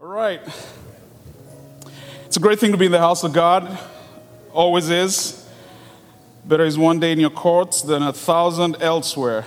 [0.00, 0.40] All right.
[2.26, 3.80] It's a great thing to be in the house of God.
[4.52, 5.44] Always is.
[6.44, 9.44] Better is one day in your courts than a thousand elsewhere.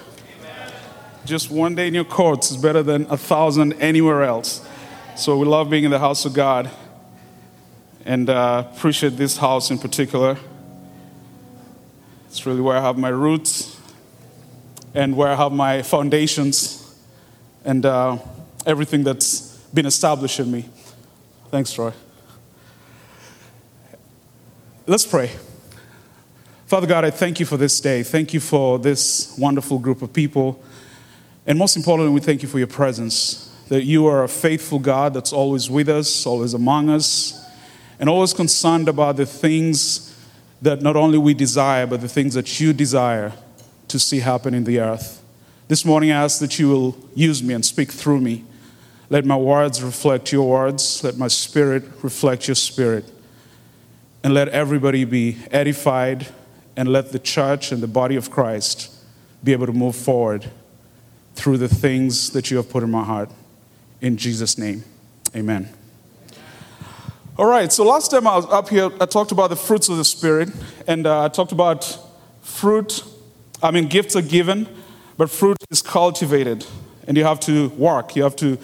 [1.23, 4.67] Just one day in your courts is better than a thousand anywhere else.
[5.15, 6.69] So we love being in the house of God
[8.03, 10.37] and uh, appreciate this house in particular.
[12.27, 13.79] It's really where I have my roots
[14.93, 16.93] and where I have my foundations
[17.63, 18.17] and uh,
[18.65, 20.69] everything that's been established in me.
[21.49, 21.93] Thanks, Troy.
[24.87, 25.31] Let's pray.
[26.65, 28.03] Father God, I thank you for this day.
[28.03, 30.63] Thank you for this wonderful group of people.
[31.45, 33.53] And most importantly, we thank you for your presence.
[33.67, 37.45] That you are a faithful God that's always with us, always among us,
[37.99, 40.17] and always concerned about the things
[40.61, 43.33] that not only we desire, but the things that you desire
[43.87, 45.21] to see happen in the earth.
[45.67, 48.45] This morning, I ask that you will use me and speak through me.
[49.11, 51.03] Let my words reflect your words.
[51.03, 53.03] Let my spirit reflect your spirit.
[54.23, 56.27] And let everybody be edified,
[56.77, 58.89] and let the church and the body of Christ
[59.43, 60.49] be able to move forward
[61.35, 63.29] through the things that you have put in my heart.
[63.99, 64.85] In Jesus' name,
[65.35, 65.67] amen.
[67.37, 69.97] All right, so last time I was up here, I talked about the fruits of
[69.97, 70.49] the Spirit,
[70.87, 71.99] and uh, I talked about
[72.41, 73.03] fruit.
[73.61, 74.69] I mean, gifts are given,
[75.17, 76.65] but fruit is cultivated,
[77.07, 78.15] and you have to work.
[78.15, 78.57] You have to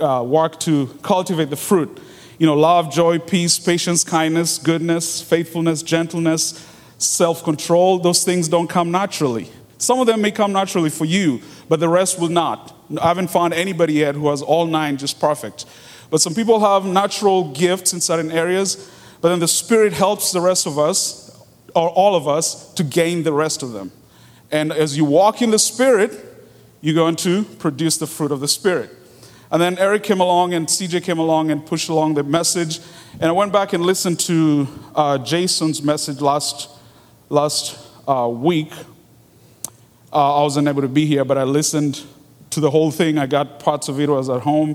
[0.00, 2.00] uh, work to cultivate the fruit.
[2.38, 8.68] You know, love, joy, peace, patience, kindness, goodness, faithfulness, gentleness, self control, those things don't
[8.68, 9.50] come naturally.
[9.78, 12.74] Some of them may come naturally for you, but the rest will not.
[13.00, 15.66] I haven't found anybody yet who has all nine just perfect.
[16.10, 20.40] But some people have natural gifts in certain areas, but then the Spirit helps the
[20.40, 21.42] rest of us,
[21.74, 23.90] or all of us, to gain the rest of them.
[24.50, 26.12] And as you walk in the Spirit,
[26.80, 28.90] you're going to produce the fruit of the Spirit.
[29.54, 32.80] And then Eric came along and CJ came along and pushed along the message.
[33.20, 36.68] And I went back and listened to uh, Jason's message last,
[37.28, 38.72] last uh, week.
[40.12, 42.02] Uh, I wasn't able to be here, but I listened
[42.50, 43.16] to the whole thing.
[43.16, 44.74] I got parts of it, I was at home.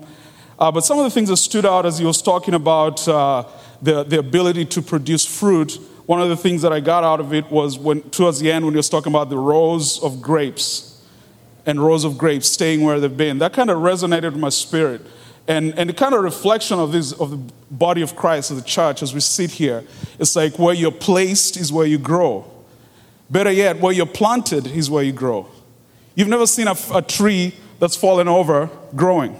[0.57, 3.43] Uh, but some of the things that stood out as he was talking about uh,
[3.81, 5.73] the, the ability to produce fruit,
[6.05, 8.63] one of the things that I got out of it was when, towards the end
[8.63, 10.88] when he was talking about the rows of grapes
[11.69, 13.37] and rows of grapes staying where they've been.
[13.37, 15.01] That kind of resonated with my spirit.
[15.47, 18.63] And, and the kind of reflection of this of the body of Christ, of the
[18.63, 19.83] church, as we sit here,
[20.17, 22.49] it's like where you're placed is where you grow.
[23.29, 25.47] Better yet, where you're planted is where you grow.
[26.15, 29.37] You've never seen a, a tree that's fallen over growing.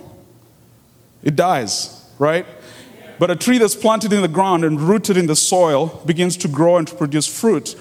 [1.23, 2.46] It dies, right?
[3.17, 6.47] But a tree that's planted in the ground and rooted in the soil begins to
[6.47, 7.75] grow and to produce fruit.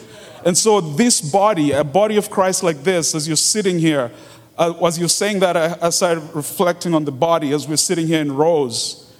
[0.45, 4.11] And so, this body, a body of Christ like this, as you're sitting here,
[4.59, 8.21] uh, as you're saying that, I, started reflecting on the body as we're sitting here
[8.21, 9.11] in rows.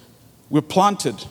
[0.51, 1.25] We're planted.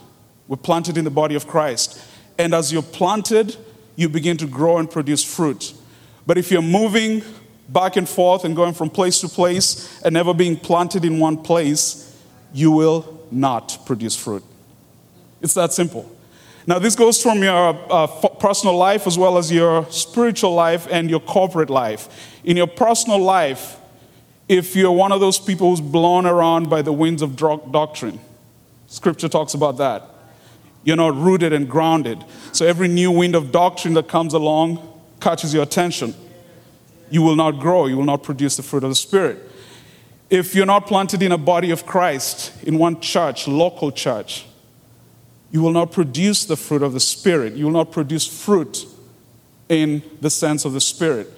[0.48, 2.02] We're planted in the body of Christ.
[2.38, 3.58] And as you're planted,
[3.98, 5.74] you begin to grow and produce fruit.
[6.26, 7.22] But if you're moving
[7.68, 11.38] back and forth and going from place to place and never being planted in one
[11.38, 12.16] place,
[12.54, 14.44] you will not produce fruit.
[15.42, 16.10] It's that simple.
[16.66, 21.10] Now, this goes from your uh, personal life as well as your spiritual life and
[21.10, 22.40] your corporate life.
[22.44, 23.78] In your personal life,
[24.48, 28.20] if you're one of those people who's blown around by the winds of doctrine.
[28.88, 30.04] Scripture talks about that.
[30.84, 32.24] You're not rooted and grounded.
[32.54, 36.14] So every new wind of doctrine that comes along catches your attention.
[37.10, 39.40] You will not grow, you will not produce the fruit of the Spirit.
[40.30, 44.46] If you're not planted in a body of Christ, in one church, local church,
[45.52, 47.54] you will not produce the fruit of the Spirit.
[47.54, 48.86] You will not produce fruit
[49.70, 51.32] in the sense of the Spirit.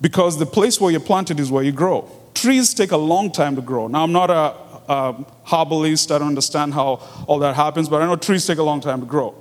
[0.00, 3.56] Because the place where you're planted is where you grow trees take a long time
[3.56, 3.86] to grow.
[3.86, 4.54] Now, I'm not a,
[4.92, 8.62] a herbalist, I don't understand how all that happens, but I know trees take a
[8.62, 9.34] long time to grow.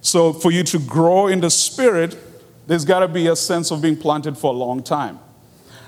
[0.00, 2.16] So, for you to grow in the spirit,
[2.66, 5.18] there's got to be a sense of being planted for a long time.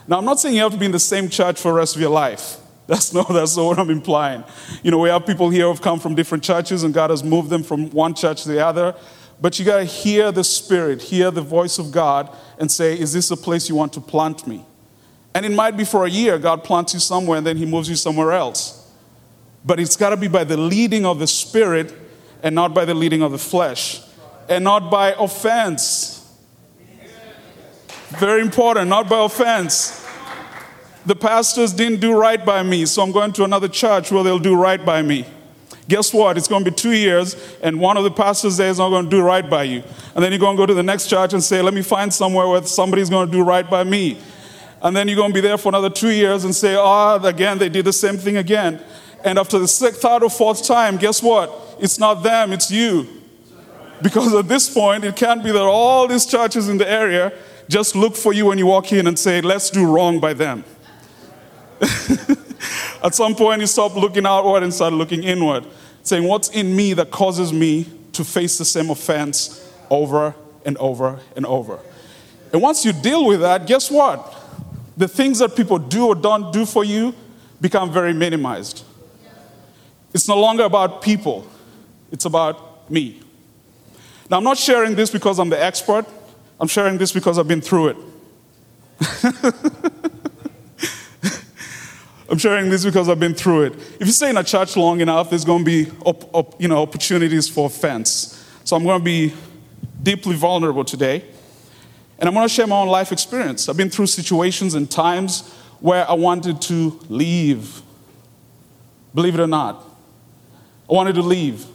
[0.07, 1.95] Now, I'm not saying you have to be in the same church for the rest
[1.95, 2.59] of your life.
[2.87, 4.45] That's not, that's not what I'm implying.
[4.83, 7.49] You know, we have people here who've come from different churches and God has moved
[7.49, 8.95] them from one church to the other.
[9.41, 12.29] But you got to hear the Spirit, hear the voice of God,
[12.59, 14.67] and say, Is this a place you want to plant me?
[15.35, 17.89] And it might be for a year, God plants you somewhere and then He moves
[17.89, 18.81] you somewhere else.
[19.65, 21.93] But it's got to be by the leading of the Spirit
[22.43, 24.03] and not by the leading of the flesh,
[24.51, 26.21] and not by offense.
[28.19, 30.07] Very important, not by offense.
[31.07, 34.39] The pastors didn't do right by me, so I'm going to another church where they'll
[34.39, 35.27] do right by me.
[35.89, 36.37] Guess what?
[36.37, 39.05] It's going to be two years, and one of the pastors there is not going
[39.05, 39.83] to do right by you.
[40.15, 42.13] And then you're going to go to the next church and say, Let me find
[42.13, 44.19] somewhere where somebody's going to do right by me
[44.85, 47.57] and then you're going to be there for another two years and say, oh, again,
[47.57, 48.81] they did the same thing again.
[49.25, 51.51] And after the third or fourth time, guess what?
[51.81, 53.09] It's not them, it's you.
[54.03, 57.33] Because at this point, it can't be that all these churches in the area
[57.67, 60.65] just look for you when you walk in and say, let's do wrong by them.
[63.03, 65.65] at some point, you stop looking outward and start looking inward,
[66.03, 70.35] saying, what's in me that causes me to face the same offense over
[70.67, 71.79] and over and over?
[72.53, 74.43] And once you deal with that, guess what?
[74.97, 77.15] The things that people do or don't do for you
[77.61, 78.85] become very minimized.
[80.13, 81.47] It's no longer about people,
[82.13, 83.21] it's about me.
[84.31, 86.07] Now, I'm not sharing this because I'm the expert,
[86.61, 87.97] I'm sharing this because I've been through it.
[92.31, 93.75] I'm sharing this because I've been through it.
[94.01, 96.69] If you stay in a church long enough, there's going to be op- op- you
[96.69, 98.45] know, opportunities for offense.
[98.65, 99.35] So I'm going to be
[100.03, 101.25] deeply vulnerable today.
[102.25, 103.69] And I'm going to share my own life experience.
[103.69, 105.47] I've been through situations and times
[105.79, 107.83] where I wanted to leave.
[109.15, 109.85] Believe it or not,
[110.89, 111.67] I wanted to leave.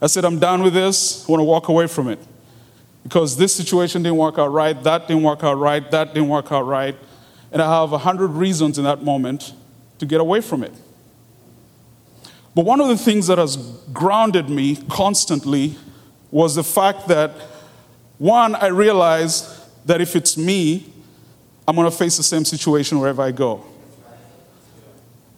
[0.00, 1.28] I said, I'm done with this.
[1.28, 2.18] I want to walk away from it.
[3.02, 6.50] Because this situation didn't work out right, that didn't work out right, that didn't work
[6.50, 6.96] out right.
[7.52, 9.52] And I have a hundred reasons in that moment
[9.98, 10.72] to get away from it.
[12.54, 13.58] But one of the things that has
[13.92, 15.76] grounded me constantly
[16.30, 17.32] was the fact that,
[18.24, 19.44] one, I realized
[19.84, 20.90] that if it's me,
[21.68, 23.62] I'm going to face the same situation wherever I go.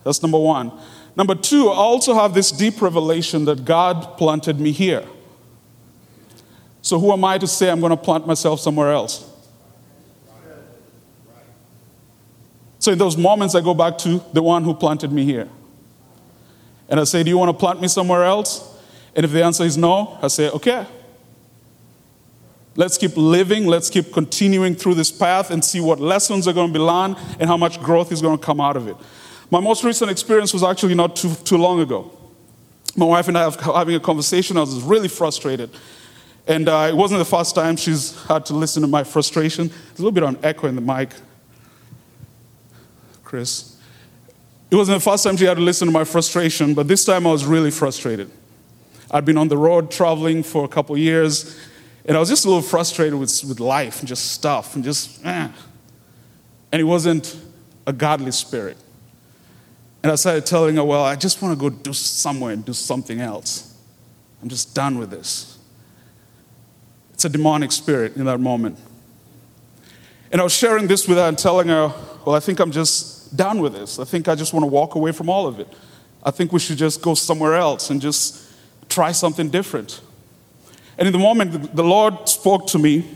[0.05, 0.71] That's number one.
[1.17, 5.05] Number two, I also have this deep revelation that God planted me here.
[6.81, 9.29] So who am I to say I'm going to plant myself somewhere else?
[12.79, 15.49] So in those moments, I go back to the one who planted me here.
[16.89, 18.63] And I say, Do you want to plant me somewhere else?
[19.17, 20.87] And if the answer is no, I say, Okay.
[22.77, 23.67] Let's keep living.
[23.67, 27.17] Let's keep continuing through this path and see what lessons are going to be learned
[27.41, 28.97] and how much growth is going to come out of it.
[29.51, 32.11] My most recent experience was actually not too, too long ago.
[32.97, 34.57] My wife and I were having a conversation.
[34.57, 35.71] I was really frustrated.
[36.47, 39.69] And uh, it wasn't the first time she's had to listen to my frustration.
[39.69, 41.11] There's a little bit of echo in the mic,
[43.25, 43.77] Chris.
[44.71, 47.27] It wasn't the first time she had to listen to my frustration, but this time
[47.27, 48.31] I was really frustrated.
[49.11, 51.59] I'd been on the road traveling for a couple years,
[52.07, 55.25] and I was just a little frustrated with, with life and just stuff and just,
[55.25, 55.49] eh.
[56.73, 57.37] And it wasn't
[57.87, 58.77] a godly spirit.
[60.03, 62.73] And I started telling her, well, I just want to go do somewhere and do
[62.73, 63.75] something else.
[64.41, 65.59] I'm just done with this.
[67.13, 68.79] It's a demonic spirit in that moment.
[70.31, 71.93] And I was sharing this with her and telling her,
[72.25, 73.99] well, I think I'm just done with this.
[73.99, 75.73] I think I just want to walk away from all of it.
[76.23, 78.45] I think we should just go somewhere else and just
[78.89, 80.01] try something different.
[80.99, 83.07] And in the moment, the Lord spoke to me,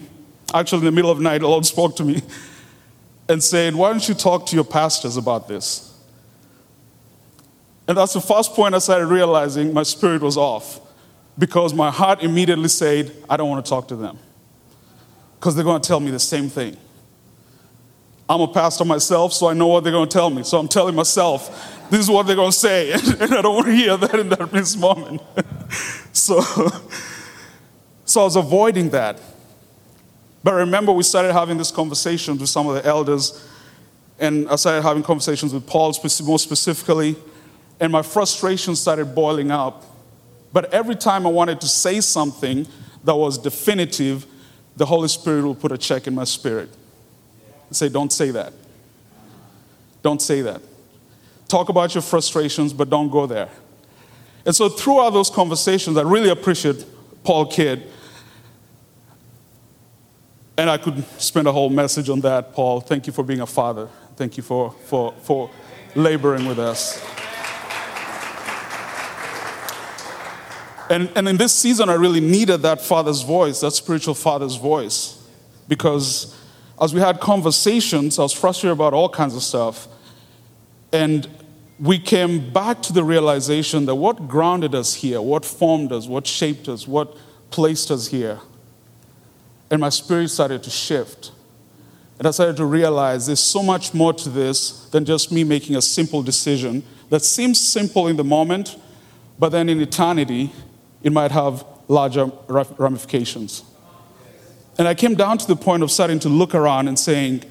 [0.52, 2.22] actually, in the middle of the night, the Lord spoke to me
[3.28, 5.86] and said, Why don't you talk to your pastors about this?
[7.88, 10.80] And that's the first point I started realizing my spirit was off
[11.38, 14.18] because my heart immediately said, I don't want to talk to them
[15.34, 16.76] because they're going to tell me the same thing.
[18.28, 20.44] I'm a pastor myself, so I know what they're going to tell me.
[20.44, 22.92] So I'm telling myself, this is what they're going to say.
[23.20, 25.20] And I don't want to hear that in that moment.
[26.12, 26.40] so,
[28.10, 29.20] so I was avoiding that.
[30.42, 33.46] But remember we started having this conversation with some of the elders,
[34.18, 37.16] and I started having conversations with Paul more specifically
[37.80, 39.84] and my frustration started boiling up.
[40.52, 42.66] But every time I wanted to say something
[43.02, 44.26] that was definitive,
[44.76, 46.68] the Holy Spirit will put a check in my spirit
[47.68, 48.52] and say, Don't say that.
[50.02, 50.60] Don't say that.
[51.48, 53.48] Talk about your frustrations, but don't go there.
[54.44, 56.84] And so, throughout those conversations, I really appreciate
[57.24, 57.86] Paul Kidd.
[60.60, 62.82] And I could spend a whole message on that, Paul.
[62.82, 63.88] Thank you for being a father.
[64.16, 65.50] Thank you for, for, for
[65.94, 67.02] laboring with us.
[70.90, 75.26] And, and in this season, I really needed that father's voice, that spiritual father's voice.
[75.66, 76.38] Because
[76.78, 79.88] as we had conversations, I was frustrated about all kinds of stuff.
[80.92, 81.26] And
[81.78, 86.26] we came back to the realization that what grounded us here, what formed us, what
[86.26, 87.16] shaped us, what
[87.50, 88.40] placed us here.
[89.70, 91.32] And my spirit started to shift.
[92.18, 95.76] And I started to realize there's so much more to this than just me making
[95.76, 98.76] a simple decision that seems simple in the moment,
[99.38, 100.52] but then in eternity,
[101.02, 103.64] it might have larger ramifications.
[104.78, 107.44] And I came down to the point of starting to look around and saying,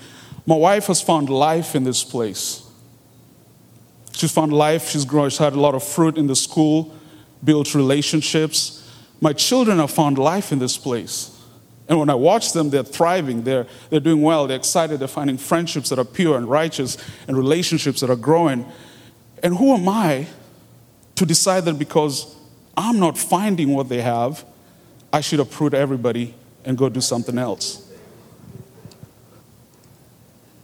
[0.45, 2.63] My wife has found life in this place.
[4.13, 6.95] She's found life, she's grown, she's had a lot of fruit in the school,
[7.43, 8.87] built relationships.
[9.21, 11.38] My children have found life in this place.
[11.89, 15.39] And when I watch them, they're thriving, they're, they're doing well, they're excited, they're finding
[15.39, 18.63] friendships that are pure and righteous and relationships that are growing.
[19.41, 20.27] And who am I
[21.15, 22.35] to decide that because
[22.77, 24.45] I'm not finding what they have,
[25.11, 27.91] I should uproot everybody and go do something else?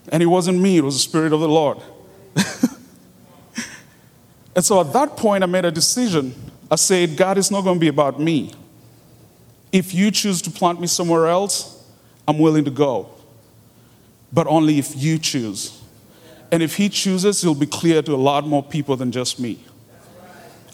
[0.09, 1.79] And it wasn't me, it was the Spirit of the Lord.
[4.55, 6.35] and so at that point, I made a decision.
[6.69, 8.53] I said, God, it's not going to be about me.
[9.75, 11.83] If you choose to plant me somewhere else,
[12.27, 13.09] I'm willing to go.
[14.31, 15.81] But only if you choose.
[16.51, 19.59] And if He chooses, it'll be clear to a lot more people than just me.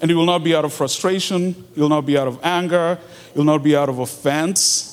[0.01, 2.99] And it will not be out of frustration, will not be out of anger,
[3.35, 4.91] will not be out of offense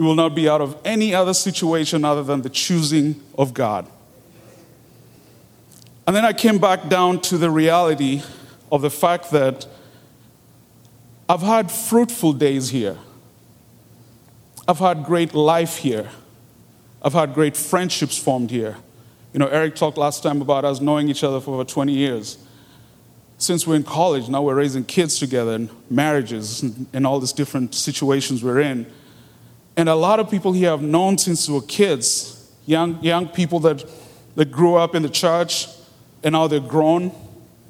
[0.00, 3.86] it will not be out of any other situation other than the choosing of God.
[6.06, 8.22] And then I came back down to the reality
[8.72, 9.66] of the fact that
[11.28, 12.96] I've had fruitful days here.
[14.70, 16.08] I've had great life here.
[17.02, 18.76] I've had great friendships formed here.
[19.32, 22.38] You know, Eric talked last time about us knowing each other for over 20 years.
[23.36, 27.32] Since we're in college, now we're raising kids together and marriages and, and all these
[27.32, 28.86] different situations we're in.
[29.76, 33.58] And a lot of people here I've known since we were kids, young, young people
[33.60, 33.84] that,
[34.36, 35.66] that grew up in the church
[36.22, 37.10] and now they're grown,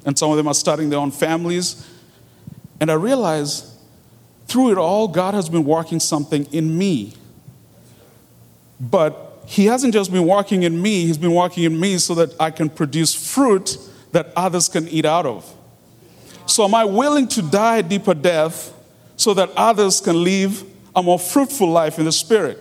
[0.05, 1.89] and some of them are starting their own families.
[2.79, 3.70] And I realize
[4.51, 7.13] through it all, God has been working something in me.
[8.79, 12.35] But He hasn't just been working in me, He's been working in me so that
[12.39, 13.77] I can produce fruit
[14.11, 15.51] that others can eat out of.
[16.45, 18.73] So, am I willing to die a deeper death
[19.15, 22.57] so that others can live a more fruitful life in the Spirit?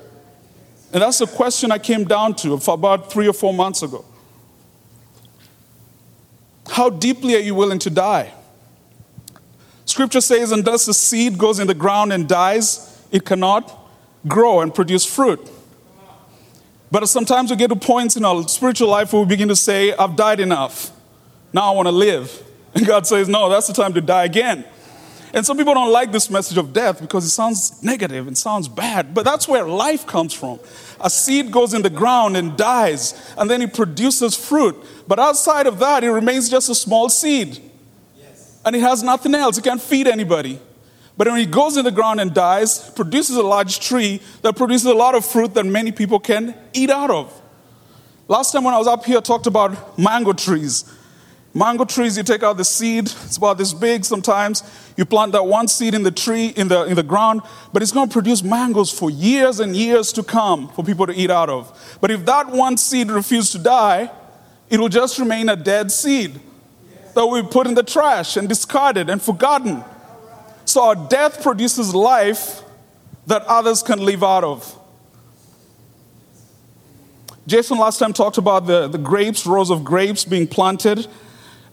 [0.93, 4.05] And that's the question I came down to for about three or four months ago.
[6.69, 8.33] How deeply are you willing to die?
[9.91, 13.77] Scripture says, unless the seed goes in the ground and dies, it cannot
[14.29, 15.41] grow and produce fruit.
[16.93, 19.93] But sometimes we get to points in our spiritual life where we begin to say,
[19.93, 20.93] I've died enough.
[21.53, 22.47] Now I want to live.
[22.73, 24.65] And God says, No, that's the time to die again.
[25.35, 28.69] And some people don't like this message of death because it sounds negative and sounds
[28.69, 30.61] bad, but that's where life comes from.
[31.01, 34.77] A seed goes in the ground and dies, and then it produces fruit.
[35.09, 37.70] But outside of that, it remains just a small seed.
[38.65, 40.61] And it has nothing else, it can't feed anybody.
[41.17, 44.87] But when it goes in the ground and dies, produces a large tree that produces
[44.87, 47.41] a lot of fruit that many people can eat out of.
[48.27, 50.91] Last time when I was up here, I talked about mango trees.
[51.53, 54.63] Mango trees, you take out the seed, it's about this big sometimes.
[54.97, 57.91] You plant that one seed in the tree, in the, in the ground, but it's
[57.91, 61.51] going to produce mangoes for years and years to come for people to eat out
[61.51, 61.99] of.
[62.01, 64.11] But if that one seed refuses to die,
[64.69, 66.41] it will just remain a dead seed
[67.15, 69.85] that we put in the trash and discarded and forgotten.
[70.65, 72.63] So our death produces life
[73.27, 74.77] that others can live out of.
[77.47, 81.07] Jason last time talked about the, the grapes, rows of grapes being planted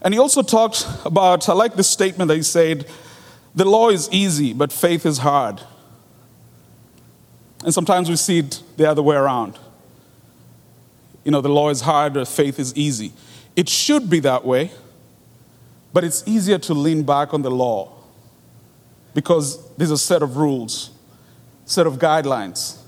[0.00, 2.86] and he also talked about, I like this statement that he said,
[3.54, 5.60] the law is easy, but faith is hard.
[7.64, 9.58] And sometimes we see it the other way around.
[11.24, 13.12] You know, the law is hard, or faith is easy.
[13.56, 14.70] It should be that way,
[15.92, 17.92] but it's easier to lean back on the law
[19.14, 20.90] because there's a set of rules,
[21.64, 22.78] set of guidelines.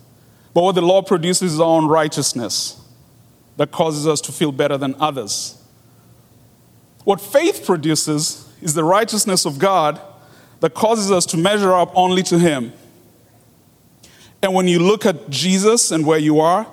[0.53, 2.81] But what the law produces is our own righteousness
[3.57, 5.63] that causes us to feel better than others.
[7.05, 10.01] What faith produces is the righteousness of God
[10.61, 12.73] that causes us to measure up only to Him.
[14.43, 16.67] And when you look at Jesus and where you are,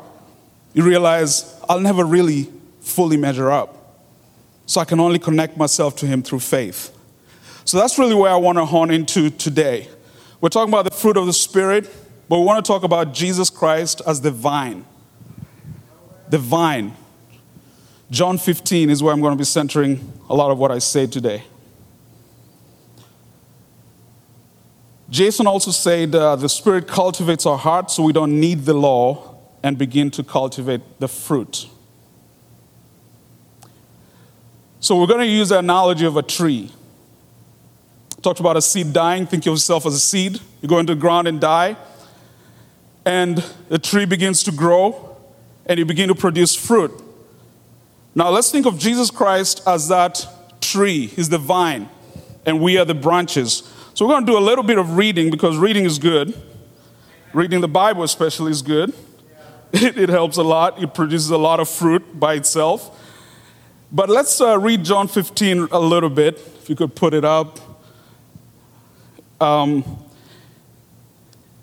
[0.74, 3.77] you realize I'll never really fully measure up.
[4.68, 6.96] So I can only connect myself to Him through faith.
[7.66, 9.88] So that's really where I want to hone into today.
[10.40, 11.90] We're talking about the fruit of the Spirit,
[12.30, 14.86] but we want to talk about Jesus Christ as the vine.
[16.30, 16.94] The vine.
[18.12, 21.08] John 15 is where I'm going to be centering a lot of what I say
[21.08, 21.44] today.
[25.10, 29.36] Jason also said uh, the Spirit cultivates our hearts so we don't need the law
[29.64, 31.68] and begin to cultivate the fruit.
[34.80, 36.72] So we're going to use the analogy of a tree.
[38.22, 39.26] talked about a seed dying.
[39.26, 40.40] Think of yourself as a seed.
[40.62, 41.76] You go into the ground and die,
[43.04, 45.18] and the tree begins to grow,
[45.66, 46.92] and you begin to produce fruit.
[48.14, 50.28] Now let's think of Jesus Christ as that
[50.62, 51.08] tree.
[51.08, 51.90] He's the vine,
[52.46, 53.64] and we are the branches.
[53.96, 56.40] So we're going to do a little bit of reading because reading is good.
[57.34, 58.94] Reading the Bible, especially, is good.
[59.74, 62.98] It, it helps a lot, it produces a lot of fruit by itself.
[63.92, 67.58] But let's uh, read John 15 a little bit, if you could put it up.
[69.40, 70.04] Um,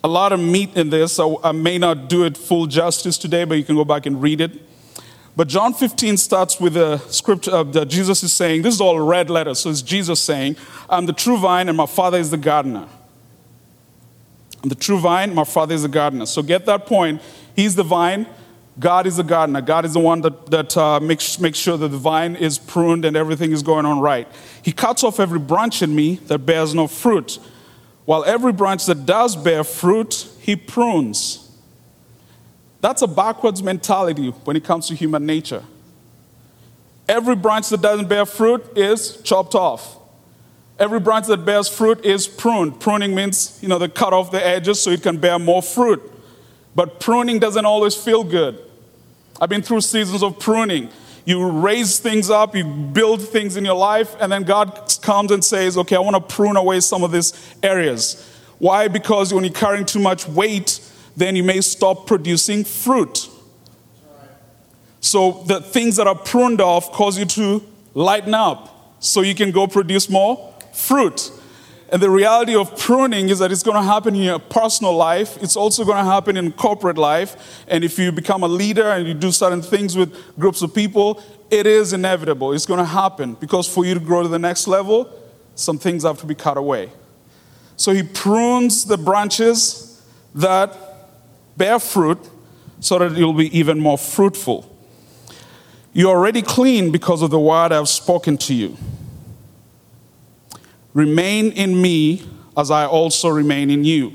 [0.03, 3.45] a lot of meat in this, so I may not do it full justice today,
[3.45, 4.53] but you can go back and read it.
[5.37, 8.99] But John 15 starts with a script uh, that Jesus is saying, this is all
[9.01, 10.57] red letters, so it's Jesus saying,
[10.89, 12.89] I'm the true vine and my father is the gardener.
[14.63, 16.25] I'm the true vine, my father is the gardener.
[16.25, 17.21] So get that point.
[17.55, 18.27] He's the vine,
[18.79, 19.61] God is the gardener.
[19.61, 23.05] God is the one that, that uh, makes, makes sure that the vine is pruned
[23.05, 24.27] and everything is going on right.
[24.63, 27.39] He cuts off every branch in me that bears no fruit,
[28.05, 31.41] while every branch that does bear fruit, he prunes.
[32.81, 35.63] That's a backwards mentality when it comes to human nature.
[37.09, 39.99] Every branch that doesn't bear fruit is chopped off.
[40.79, 42.81] Every branch that bears fruit is pruned.
[42.81, 46.03] Pruning means, you know, they cut off the edges so it can bear more fruit.
[46.75, 48.59] But pruning doesn't always feel good.
[49.45, 50.89] I've been through seasons of pruning.
[51.27, 55.45] You raise things up, you build things in your life, and then God comes and
[55.45, 58.27] says, Okay, I want to prune away some of these areas.
[58.57, 58.89] Why?
[58.89, 60.81] Because when you're carrying too much weight,
[61.15, 63.29] then you may stop producing fruit.
[65.01, 69.51] So the things that are pruned off cause you to lighten up so you can
[69.51, 71.31] go produce more fruit.
[71.91, 75.37] And the reality of pruning is that it's going to happen in your personal life.
[75.43, 77.65] It's also going to happen in corporate life.
[77.69, 81.23] And if you become a leader and you do certain things with groups of people,
[81.51, 82.53] it is inevitable.
[82.53, 85.13] It's going to happen because for you to grow to the next level,
[85.55, 86.91] some things have to be cut away.
[87.77, 90.03] So he prunes the branches
[90.35, 90.77] that
[91.57, 92.19] bear fruit
[92.81, 94.71] so that you'll be even more fruitful.
[95.93, 98.77] You're already clean because of the word I've spoken to you.
[100.95, 102.23] Remain in me
[102.57, 104.15] as I also remain in you.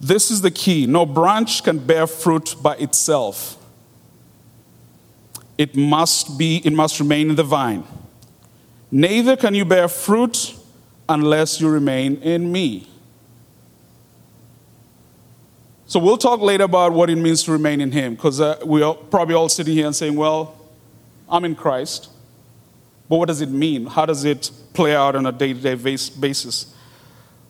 [0.00, 0.86] This is the key.
[0.86, 3.56] No branch can bear fruit by itself.
[5.56, 7.84] It must be, it must remain in the vine.
[8.90, 10.56] Neither can you bear fruit
[11.08, 12.88] unless you remain in me.
[15.86, 18.94] So we'll talk later about what it means to remain in him, because uh, we're
[18.94, 20.58] probably all sitting here and saying, well,
[21.28, 22.08] I'm in Christ.
[23.12, 23.84] But what does it mean?
[23.84, 26.74] How does it play out on a day to day basis?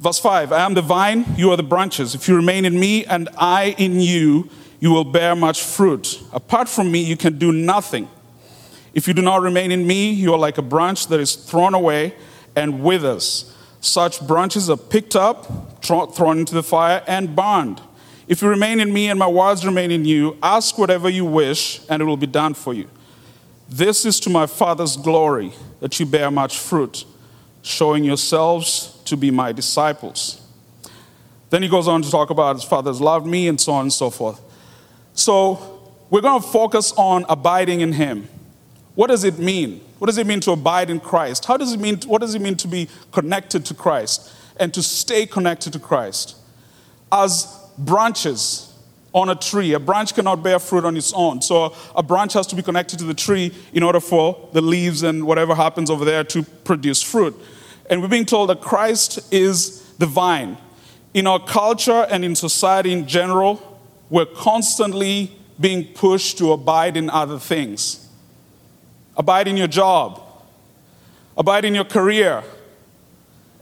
[0.00, 2.16] Verse 5 I am the vine, you are the branches.
[2.16, 6.20] If you remain in me and I in you, you will bear much fruit.
[6.32, 8.08] Apart from me, you can do nothing.
[8.92, 11.74] If you do not remain in me, you are like a branch that is thrown
[11.74, 12.16] away
[12.56, 13.56] and withers.
[13.80, 17.80] Such branches are picked up, thrown into the fire, and burned.
[18.26, 21.88] If you remain in me and my words remain in you, ask whatever you wish,
[21.88, 22.88] and it will be done for you.
[23.72, 27.06] This is to my Father's glory that you bear much fruit,
[27.62, 30.42] showing yourselves to be my disciples.
[31.48, 33.92] Then he goes on to talk about his Father's loved me and so on and
[33.92, 34.40] so forth.
[35.14, 38.28] So we're going to focus on abiding in him.
[38.94, 39.80] What does it mean?
[39.98, 41.46] What does it mean to abide in Christ?
[41.46, 44.82] How does it mean, what does it mean to be connected to Christ and to
[44.82, 46.36] stay connected to Christ?
[47.10, 47.46] As
[47.78, 48.71] branches,
[49.14, 49.74] on a tree.
[49.74, 51.42] A branch cannot bear fruit on its own.
[51.42, 55.02] So a branch has to be connected to the tree in order for the leaves
[55.02, 57.38] and whatever happens over there to produce fruit.
[57.90, 60.56] And we're being told that Christ is the vine.
[61.14, 67.10] In our culture and in society in general, we're constantly being pushed to abide in
[67.10, 68.08] other things.
[69.16, 70.22] Abide in your job,
[71.36, 72.42] abide in your career,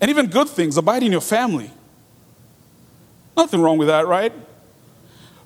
[0.00, 1.70] and even good things, abide in your family.
[3.36, 4.32] Nothing wrong with that, right?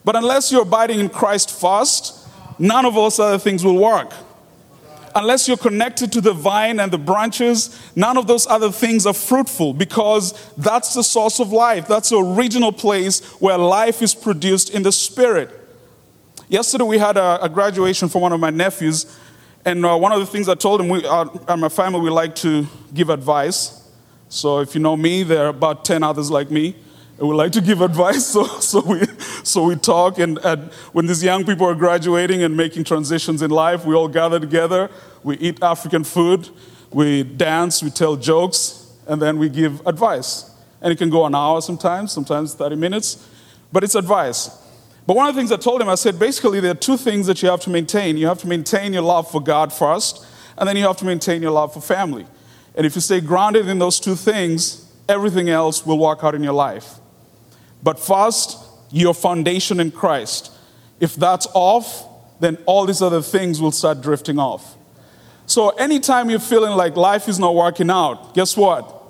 [0.05, 4.13] But unless you're abiding in Christ first, none of those other things will work.
[5.17, 9.15] Unless you're connected to the vine and the branches, none of those other things are
[9.15, 11.87] fruitful because that's the source of life.
[11.87, 15.51] That's the original place where life is produced in the spirit.
[16.49, 19.19] Yesterday, we had a, a graduation for one of my nephews,
[19.65, 22.11] and uh, one of the things I told him, we, uh, and my family, we
[22.11, 23.89] like to give advice.
[24.29, 26.77] So if you know me, there are about 10 others like me
[27.19, 28.25] and we like to give advice.
[28.35, 29.05] So, so, we,
[29.45, 33.51] so we talk, and, and when these young people are graduating and making transitions in
[33.51, 34.91] life, we all gather together.
[35.23, 36.49] We eat African food,
[36.91, 40.51] we dance, we tell jokes, and then we give advice.
[40.81, 43.27] And it can go an hour sometimes, sometimes 30 minutes,
[43.73, 44.51] but it's advice.
[45.07, 47.27] But one of the things I told him, I said, basically, there are two things
[47.27, 48.17] that you have to maintain.
[48.17, 50.27] You have to maintain your love for God first,
[50.59, 52.27] and then you have to maintain your love for family.
[52.75, 56.43] And if you stay grounded in those two things, everything else will work out in
[56.43, 56.99] your life.
[57.85, 58.59] But first,
[58.91, 60.51] your foundation in Christ.
[61.01, 62.07] If that's off,
[62.41, 64.77] then all these other things will start drifting off.
[65.47, 69.03] So, anytime you're feeling like life is not working out, guess what?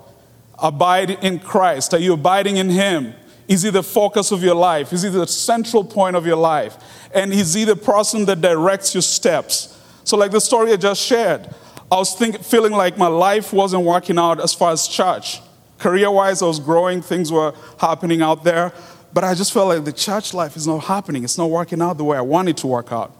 [0.59, 1.93] Abide in Christ.
[1.93, 3.13] Are you abiding in Him?
[3.47, 4.91] Is He the focus of your life?
[4.91, 6.77] Is He the central point of your life?
[7.13, 9.81] And is He the person that directs your steps?
[10.03, 11.47] So, like the story I just shared,
[11.89, 15.39] I was think, feeling like my life wasn't working out as far as church.
[15.85, 18.73] Career wise, I was growing, things were happening out there.
[19.13, 21.23] but I just felt like the church life is not happening.
[21.23, 23.13] It's not working out the way I want it to work out.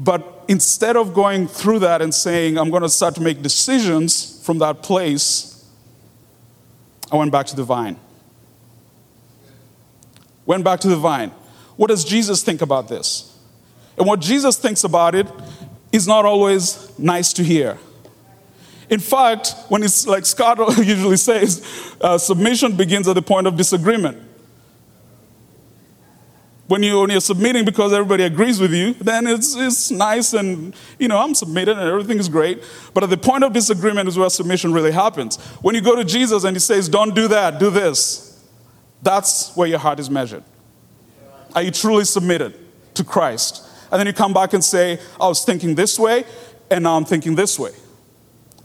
[0.00, 4.42] But instead of going through that and saying, I'm going to start to make decisions
[4.46, 5.70] from that place,
[7.12, 7.98] I went back to the vine.
[10.46, 11.32] Went back to the vine.
[11.76, 13.38] What does Jesus think about this?
[13.98, 15.26] And what Jesus thinks about it
[15.92, 17.76] is not always nice to hear.
[18.90, 21.64] In fact, when it's like Scott usually says,
[22.00, 24.22] uh, submission begins at the point of disagreement.
[26.66, 30.74] When, you, when you're submitting because everybody agrees with you, then it's, it's nice and,
[30.98, 32.62] you know, I'm submitted and everything is great.
[32.94, 35.36] But at the point of disagreement is where submission really happens.
[35.60, 38.42] When you go to Jesus and he says, don't do that, do this,
[39.02, 40.42] that's where your heart is measured.
[41.54, 42.58] Are you truly submitted
[42.94, 43.62] to Christ?
[43.90, 46.24] And then you come back and say, I was thinking this way,
[46.70, 47.72] and now I'm thinking this way.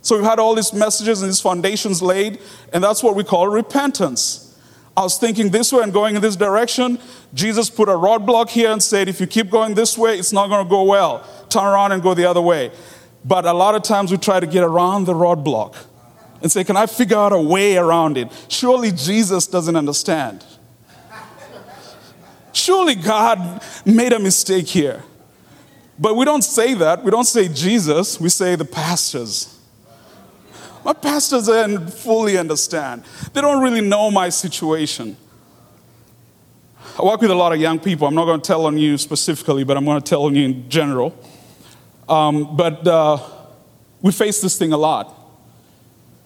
[0.02, 2.38] So we've had all these messages and these foundations laid,
[2.72, 4.46] and that's what we call repentance.
[4.96, 6.98] I was thinking this way and going in this direction.
[7.32, 10.48] Jesus put a roadblock here and said, if you keep going this way, it's not
[10.48, 11.24] going to go well.
[11.48, 12.72] Turn around and go the other way.
[13.24, 15.76] But a lot of times we try to get around the roadblock
[16.42, 18.28] and say, can I figure out a way around it?
[18.48, 20.44] Surely Jesus doesn't understand.
[22.52, 25.04] Surely God made a mistake here.
[25.98, 27.04] But we don't say that.
[27.04, 29.59] We don't say Jesus, we say the pastors.
[30.84, 33.04] My pastors don't fully understand.
[33.32, 35.16] They don't really know my situation.
[36.98, 38.06] I work with a lot of young people.
[38.06, 40.44] I'm not going to tell on you specifically, but I'm going to tell on you
[40.44, 41.16] in general.
[42.08, 43.18] Um, but uh,
[44.02, 45.16] we face this thing a lot.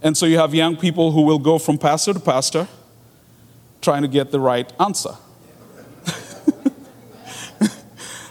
[0.02, 2.68] And so you have young people who will go from pastor to pastor
[3.80, 5.14] trying to get the right answer.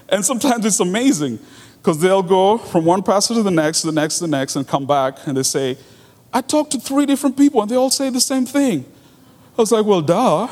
[0.10, 1.40] and sometimes it's amazing
[1.78, 4.56] because they'll go from one pastor to the next, to the next, to the next,
[4.56, 5.78] and come back and they say,
[6.34, 8.86] I talked to three different people and they all say the same thing.
[9.58, 10.48] I was like, well, duh.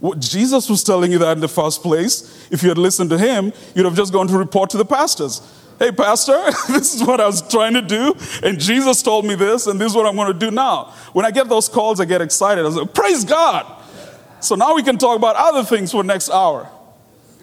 [0.00, 2.48] What Jesus was telling you that in the first place.
[2.52, 5.42] If you had listened to him, you'd have just gone to report to the pastors.
[5.78, 9.68] Hey, pastor, this is what I was trying to do, and Jesus told me this,
[9.68, 10.92] and this is what I'm going to do now.
[11.12, 12.66] When I get those calls, I get excited.
[12.66, 13.64] I say, praise God.
[14.40, 16.68] So now we can talk about other things for next hour.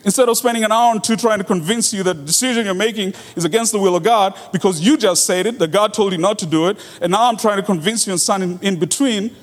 [0.06, 2.76] Instead of spending an hour or two trying to convince you that the decision you're
[2.76, 6.14] making is against the will of God because you just said it, that God told
[6.14, 8.60] you not to do it, and now I'm trying to convince you and stand in,
[8.62, 9.36] in between,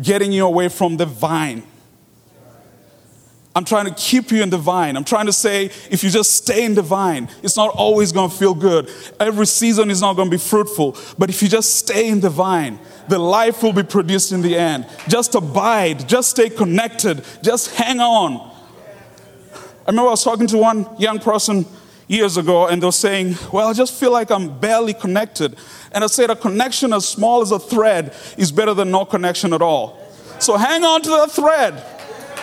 [0.00, 1.62] getting you away from the vine.
[3.56, 4.96] I'm trying to keep you in the vine.
[4.96, 8.28] I'm trying to say, if you just stay in the vine, it's not always going
[8.28, 8.90] to feel good.
[9.20, 10.96] Every season is not going to be fruitful.
[11.18, 14.56] But if you just stay in the vine, the life will be produced in the
[14.56, 14.86] end.
[15.08, 18.53] Just abide, just stay connected, just hang on.
[19.86, 21.66] I remember I was talking to one young person
[22.08, 25.56] years ago, and they were saying, Well, I just feel like I'm barely connected.
[25.92, 29.52] And I said, A connection as small as a thread is better than no connection
[29.52, 29.98] at all.
[30.38, 31.74] So hang on to that thread.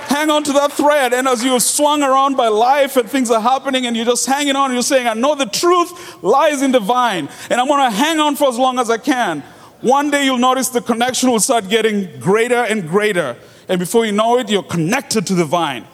[0.07, 1.13] Hang on to that thread.
[1.13, 4.55] And as you're swung around by life and things are happening, and you're just hanging
[4.55, 7.95] on, you're saying, I know the truth lies in the vine, and I'm going to
[7.95, 9.41] hang on for as long as I can.
[9.81, 13.35] One day you'll notice the connection will start getting greater and greater.
[13.67, 15.87] And before you know it, you're connected to the vine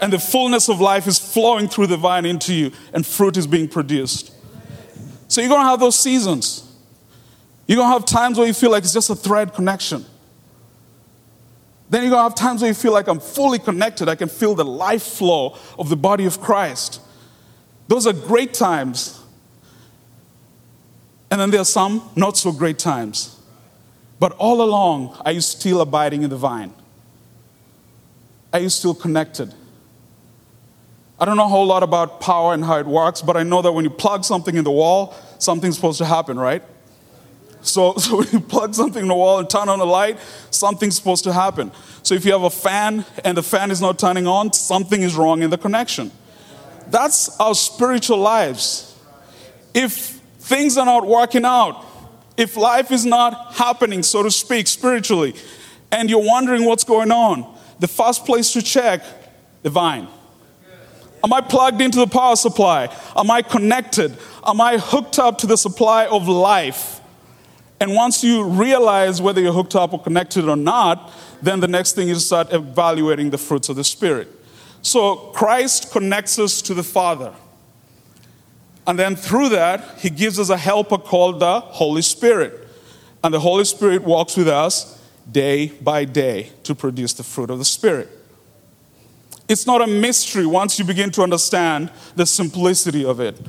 [0.00, 3.46] and the fullness of life is flowing through the vine into you, and fruit is
[3.46, 4.32] being produced.
[5.28, 6.64] So you're going to have those seasons.
[7.66, 10.04] You're going to have times where you feel like it's just a thread connection.
[11.90, 14.08] Then you're going to have times where you feel like I'm fully connected.
[14.08, 17.00] I can feel the life flow of the body of Christ.
[17.88, 19.22] Those are great times.
[21.30, 23.38] And then there are some not so great times.
[24.18, 26.72] But all along, are you still abiding in the vine?
[28.52, 29.54] Are you still connected?
[31.20, 33.60] I don't know a whole lot about power and how it works, but I know
[33.62, 36.62] that when you plug something in the wall, something's supposed to happen, right?
[37.60, 40.18] So, so when you plug something in the wall and turn on a light,
[40.50, 41.72] something's supposed to happen.
[42.02, 45.16] So if you have a fan and the fan is not turning on, something is
[45.16, 46.12] wrong in the connection.
[46.86, 48.96] That's our spiritual lives.
[49.74, 49.92] If
[50.38, 51.84] things are not working out,
[52.36, 55.34] if life is not happening, so to speak, spiritually,
[55.90, 59.02] and you're wondering what's going on, the first place to check
[59.62, 60.08] the vine.
[61.24, 62.94] Am I plugged into the power supply?
[63.16, 64.16] Am I connected?
[64.46, 67.00] Am I hooked up to the supply of life?
[67.80, 71.92] And once you realize whether you're hooked up or connected or not, then the next
[71.92, 74.28] thing is to start evaluating the fruits of the Spirit.
[74.82, 77.32] So Christ connects us to the Father.
[78.86, 82.66] And then through that, He gives us a helper called the Holy Spirit.
[83.22, 85.00] And the Holy Spirit walks with us
[85.30, 88.08] day by day to produce the fruit of the Spirit.
[89.48, 93.40] It's not a mystery once you begin to understand the simplicity of it.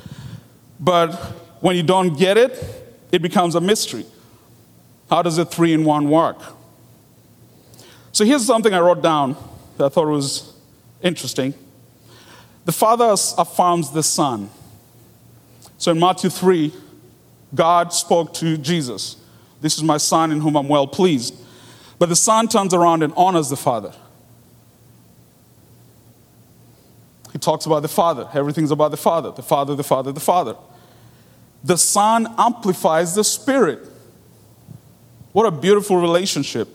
[0.80, 1.12] But
[1.60, 2.52] when you don't get it,
[3.12, 4.06] it becomes a mystery.
[5.10, 6.38] How does a three in one work?
[8.12, 9.36] So here's something I wrote down
[9.76, 10.54] that I thought was
[11.02, 11.54] interesting.
[12.64, 14.50] The Father affirms the Son.
[15.78, 16.72] So in Matthew 3,
[17.54, 19.16] God spoke to Jesus.
[19.60, 21.34] This is my Son in whom I'm well pleased.
[21.98, 23.92] But the Son turns around and honors the Father.
[27.32, 28.28] He talks about the Father.
[28.34, 30.56] Everything's about the Father, the Father, the Father, the Father.
[31.62, 33.86] The Son amplifies the Spirit.
[35.32, 36.68] What a beautiful relationship.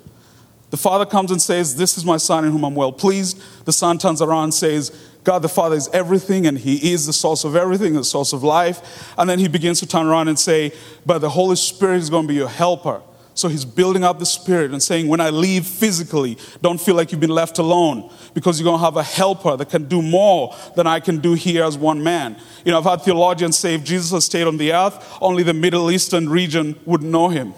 [0.69, 3.41] The Father comes and says, This is my Son in whom I'm well pleased.
[3.65, 4.91] The Son turns around and says,
[5.23, 8.43] God the Father is everything and He is the source of everything, the source of
[8.43, 9.13] life.
[9.17, 10.71] And then He begins to turn around and say,
[11.05, 13.01] But the Holy Spirit is going to be your helper.
[13.35, 17.11] So he's building up the spirit and saying, when I leave physically, don't feel like
[17.11, 20.55] you've been left alone because you're going to have a helper that can do more
[20.77, 22.37] than I can do here as one man.
[22.63, 25.53] You know, I've had theologians say if Jesus had stayed on the earth, only the
[25.53, 27.53] Middle Eastern region would know him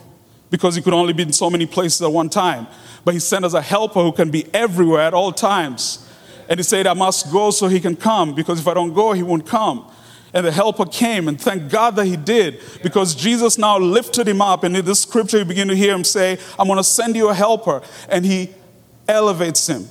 [0.50, 2.66] because he could only be in so many places at one time.
[3.06, 6.10] But he sent us a helper who can be everywhere at all times.
[6.50, 9.14] And he said, I must go so he can come because if I don't go,
[9.14, 9.92] he won't come.
[10.38, 14.40] And the helper came, and thank God that he did, because Jesus now lifted him
[14.40, 14.64] up.
[14.64, 17.30] And in this scripture, you begin to hear him say, I'm going to send you
[17.30, 17.82] a helper.
[18.08, 18.52] And he
[19.08, 19.88] elevates him.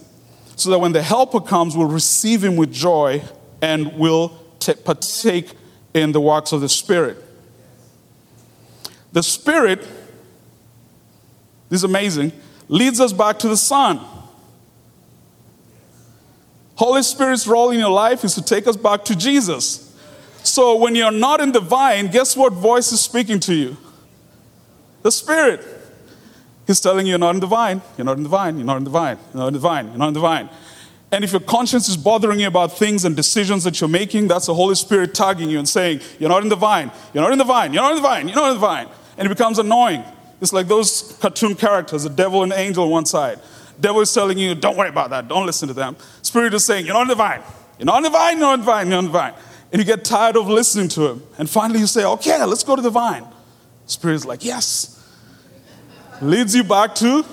[0.54, 3.24] So that when the helper comes, we'll receive him with joy
[3.60, 5.50] and will t- partake
[5.92, 7.16] in the works of the Spirit.
[9.12, 9.80] The Spirit,
[11.70, 12.30] this is amazing,
[12.68, 13.98] leads us back to the Son.
[16.76, 19.85] Holy Spirit's role in your life is to take us back to Jesus.
[20.56, 23.76] So when you're not in the vine, guess what voice is speaking to you?
[25.02, 25.60] The Spirit.
[26.66, 28.78] He's telling you you're not in the vine, you're not in the vine, you're not
[28.78, 30.48] in the vine, you're not in the vine, you're not in the vine.
[31.12, 34.46] And if your conscience is bothering you about things and decisions that you're making, that's
[34.46, 37.38] the Holy Spirit tagging you and saying, You're not in the vine, you're not in
[37.38, 38.88] the vine, you're not in the vine, you're not in the vine.
[39.18, 40.04] And it becomes annoying.
[40.40, 43.40] It's like those cartoon characters, the devil and the angel on one side.
[43.78, 45.96] Devil is telling you, Don't worry about that, don't listen to them.
[46.22, 47.42] Spirit is saying, You're not in the vine,
[47.78, 49.34] you're not in the vine, you're not in the vine, you're not in the vine
[49.76, 51.22] and you get tired of listening to him.
[51.36, 53.26] And finally you say, okay, let's go to the vine.
[53.84, 55.06] Spirit's like, yes.
[56.22, 57.26] Leads you back to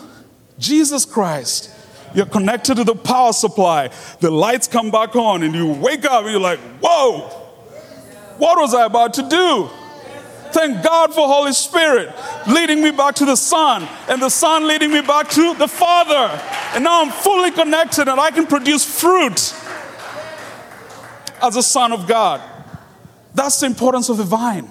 [0.60, 1.74] Jesus Christ.
[2.14, 3.92] You're connected to the power supply.
[4.20, 7.30] The lights come back on, and you wake up and you're like, whoa,
[8.40, 9.70] what was I about to do?
[10.52, 12.14] Thank God for Holy Spirit
[12.46, 16.42] leading me back to the Son, and the Son leading me back to the Father.
[16.76, 19.56] And now I'm fully connected and I can produce fruit
[21.44, 22.42] as a son of God.
[23.36, 24.70] That's the importance of the vine.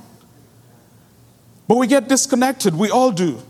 [1.69, 2.75] But we get disconnected.
[2.75, 3.41] We all do.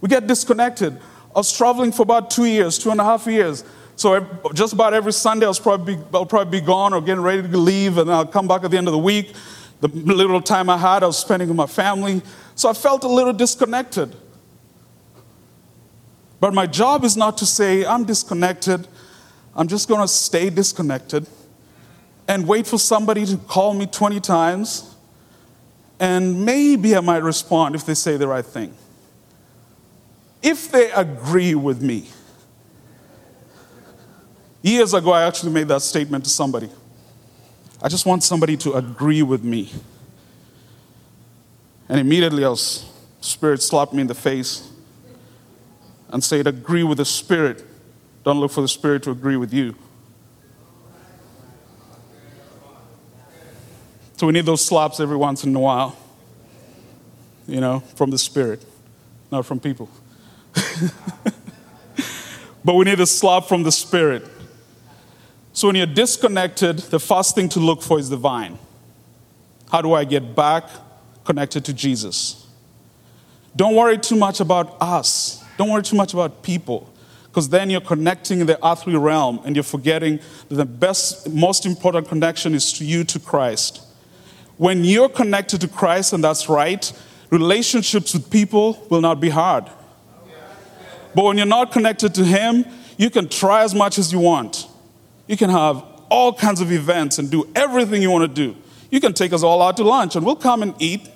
[0.00, 0.98] We get disconnected.
[1.34, 3.64] I was traveling for about two years, two and a half years.
[3.96, 7.42] So just about every Sunday, I was probably, I'll probably be gone or getting ready
[7.42, 9.34] to leave, and I'll come back at the end of the week.
[9.80, 12.22] The little time I had, I was spending with my family.
[12.54, 14.16] So I felt a little disconnected.
[16.40, 18.88] But my job is not to say, I'm disconnected.
[19.54, 21.26] I'm just going to stay disconnected
[22.26, 24.94] and wait for somebody to call me 20 times,
[26.00, 28.74] and maybe I might respond if they say the right thing.
[30.42, 32.08] If they agree with me.
[34.62, 36.70] Years ago, I actually made that statement to somebody.
[37.82, 39.70] I just want somebody to agree with me.
[41.88, 44.70] And immediately, I Spirit slapped me in the face
[46.10, 47.64] and said, Agree with the Spirit.
[48.22, 49.74] Don't look for the Spirit to agree with you.
[54.16, 55.96] So we need those slaps every once in a while,
[57.46, 58.64] you know, from the Spirit,
[59.30, 59.88] not from people.
[62.64, 64.24] but we need a slap from the Spirit.
[65.52, 68.58] So when you're disconnected, the first thing to look for is the vine.
[69.70, 70.64] How do I get back
[71.24, 72.46] connected to Jesus?
[73.56, 75.42] Don't worry too much about us.
[75.56, 76.92] Don't worry too much about people
[77.26, 81.66] because then you're connecting in the earthly realm and you're forgetting that the best, most
[81.66, 83.83] important connection is to you, to Christ.
[84.56, 86.92] When you're connected to Christ, and that's right,
[87.30, 89.68] relationships with people will not be hard.
[91.14, 92.64] But when you're not connected to Him,
[92.96, 94.66] you can try as much as you want.
[95.26, 98.56] You can have all kinds of events and do everything you want to do.
[98.90, 101.08] You can take us all out to lunch and we'll come and eat.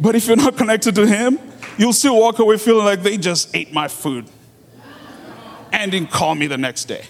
[0.00, 1.38] But if you're not connected to Him,
[1.78, 4.26] you'll still walk away feeling like they just ate my food
[5.72, 7.04] and didn't call me the next day.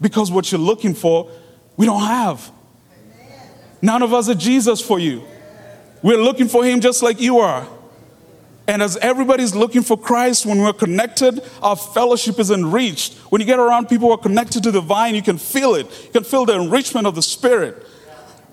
[0.00, 1.30] Because what you're looking for,
[1.76, 2.52] we don't have.
[3.80, 5.22] None of us are Jesus for you.
[6.02, 7.66] We're looking for Him just like you are.
[8.66, 13.14] And as everybody's looking for Christ, when we're connected, our fellowship is enriched.
[13.30, 15.86] When you get around people who are connected to the vine, you can feel it.
[16.04, 17.86] You can feel the enrichment of the Spirit.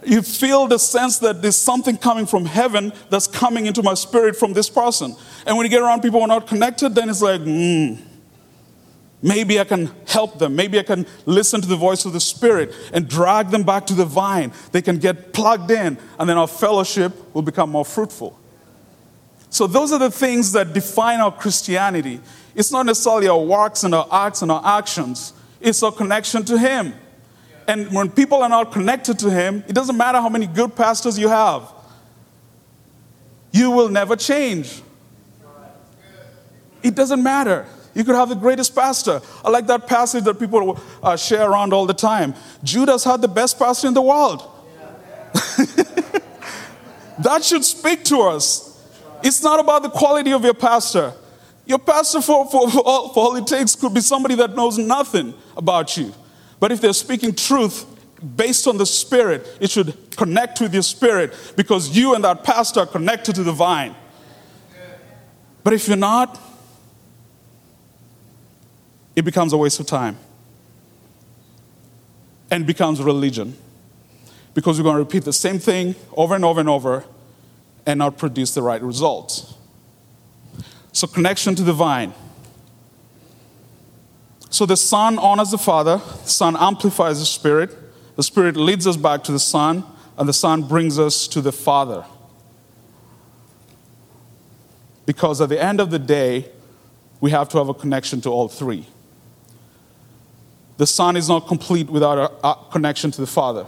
[0.06, 4.36] you feel the sense that there's something coming from heaven that's coming into my spirit
[4.36, 5.16] from this person.
[5.46, 7.96] And when you get around people who are not connected, then it's like, hmm,
[9.26, 10.56] maybe I can help them.
[10.56, 13.94] Maybe I can listen to the voice of the Spirit and drag them back to
[13.94, 14.54] the vine.
[14.72, 18.40] They can get plugged in, and then our fellowship will become more fruitful.
[19.50, 22.20] So, those are the things that define our Christianity.
[22.54, 26.58] It's not necessarily our works and our acts and our actions, it's our connection to
[26.58, 26.94] Him.
[27.68, 31.18] And when people are not connected to Him, it doesn't matter how many good pastors
[31.18, 31.64] you have,
[33.52, 34.84] you will never change.
[36.84, 37.66] It doesn't matter.
[37.96, 39.22] You could have the greatest pastor.
[39.44, 42.36] I like that passage that people uh, share around all the time.
[42.62, 44.44] Judas had the best pastor in the world.
[47.20, 48.72] that should speak to us.
[49.24, 51.14] It's not about the quality of your pastor.
[51.66, 54.78] Your pastor, for, for, for, all, for all it takes, could be somebody that knows
[54.78, 56.14] nothing about you.
[56.60, 57.86] But if they're speaking truth
[58.36, 62.82] based on the Spirit, it should connect with your spirit because you and that pastor
[62.82, 63.96] are connected to the vine.
[65.64, 66.40] But if you're not,
[69.16, 70.18] it becomes a waste of time
[72.52, 73.58] and becomes religion
[74.54, 77.04] because we're going to repeat the same thing over and over and over
[77.86, 79.54] and not produce the right results.
[80.92, 82.14] So, connection to the vine.
[84.50, 87.76] So, the Son honors the Father, the Son amplifies the Spirit,
[88.16, 89.84] the Spirit leads us back to the Son,
[90.18, 92.06] and the Son brings us to the Father.
[95.06, 96.50] Because at the end of the day,
[97.20, 98.88] we have to have a connection to all three.
[100.78, 103.66] The Son is not complete without a, connection to the Father.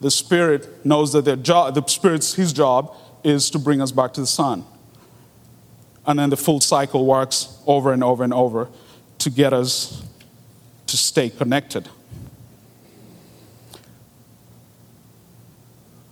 [0.00, 4.12] The Spirit knows that their job, the Spirit's his job is to bring us back
[4.14, 4.64] to the Son.
[6.06, 8.68] And then the full cycle works over and over and over
[9.18, 10.02] to get us
[10.86, 11.88] to stay connected.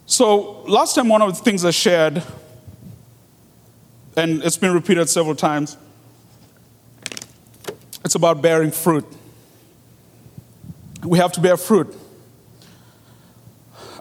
[0.07, 2.23] So, last time, one of the things I shared,
[4.17, 5.77] and it's been repeated several times,
[8.05, 9.05] it's about bearing fruit
[11.05, 11.95] we have to bear fruit.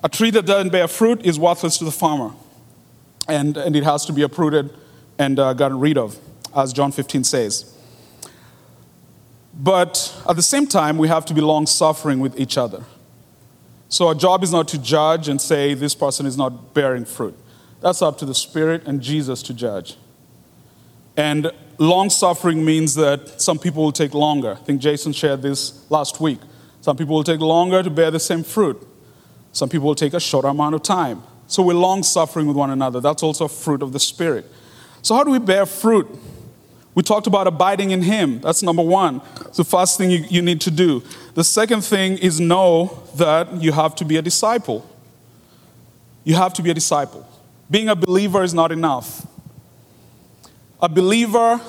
[0.04, 2.32] A tree that doesn't bear fruit is worthless to the farmer,
[3.28, 4.70] and, and it has to be uprooted
[5.18, 6.18] and uh, gotten rid of,
[6.56, 7.74] as John 15 says.
[9.54, 12.84] But at the same time, we have to be long suffering with each other.
[13.90, 17.36] So our job is not to judge and say this person is not bearing fruit.
[17.82, 19.98] That's up to the Spirit and Jesus to judge.
[21.16, 24.52] And long suffering means that some people will take longer.
[24.52, 26.40] I think Jason shared this last week.
[26.88, 28.82] Some people will take longer to bear the same fruit.
[29.52, 31.22] Some people will take a shorter amount of time.
[31.48, 33.02] So we're long suffering with one another.
[33.02, 34.46] That's also a fruit of the Spirit.
[35.02, 36.08] So, how do we bear fruit?
[36.96, 38.40] We talked about abiding in Him.
[38.40, 39.22] That's number one.
[39.42, 41.04] It's the first thing you, you need to do.
[41.34, 44.90] The second thing is know that you have to be a disciple.
[46.24, 47.28] You have to be a disciple.
[47.70, 49.28] Being a believer is not enough.
[50.82, 51.60] A believer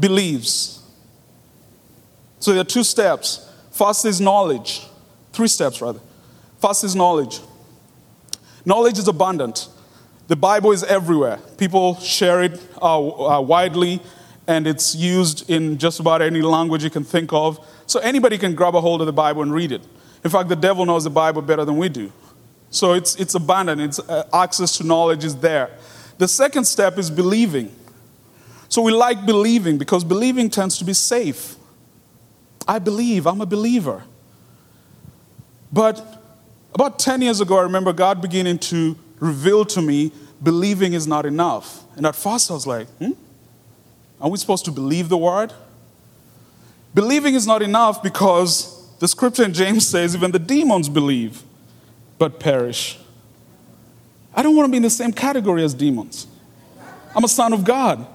[0.00, 0.82] believes.
[2.38, 4.86] So, there are two steps First is knowledge.
[5.32, 6.00] Three steps, rather.
[6.60, 7.40] First is knowledge.
[8.64, 9.68] Knowledge is abundant.
[10.28, 11.38] The Bible is everywhere.
[11.58, 14.00] People share it uh, uh, widely,
[14.46, 17.58] and it's used in just about any language you can think of.
[17.86, 19.82] So anybody can grab a hold of the Bible and read it.
[20.22, 22.12] In fact, the devil knows the Bible better than we do.
[22.70, 25.70] So it's, it's abundant, it's, uh, access to knowledge is there.
[26.18, 27.74] The second step is believing.
[28.68, 31.56] So we like believing because believing tends to be safe.
[32.66, 34.04] I believe, I'm a believer.
[35.72, 36.22] But
[36.74, 41.24] about 10 years ago, I remember God beginning to reveal to me believing is not
[41.24, 41.84] enough.
[41.96, 43.12] And at first, I was like, hmm?
[44.20, 45.52] Are we supposed to believe the word?
[46.94, 51.42] Believing is not enough because the scripture in James says even the demons believe
[52.18, 52.98] but perish.
[54.34, 56.26] I don't want to be in the same category as demons.
[57.14, 58.06] I'm a son of God.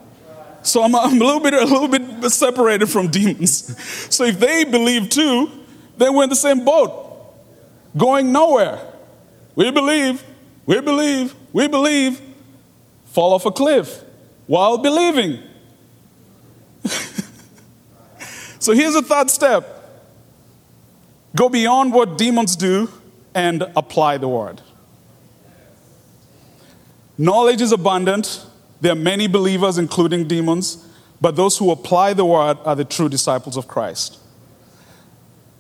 [0.67, 3.73] So I'm, I'm a little bit a little bit separated from demons.
[4.13, 5.49] So if they believe too,
[5.95, 7.33] then we're in the same boat,
[7.95, 8.79] going nowhere.
[9.55, 10.21] We believe,
[10.65, 12.21] we believe, we believe,
[13.05, 14.03] fall off a cliff
[14.45, 15.41] while believing.
[18.59, 19.73] so here's a third step
[21.33, 22.89] go beyond what demons do
[23.33, 24.61] and apply the word.
[27.17, 28.45] Knowledge is abundant,
[28.81, 30.85] there are many believers, including demons,
[31.19, 34.19] but those who apply the word are the true disciples of Christ.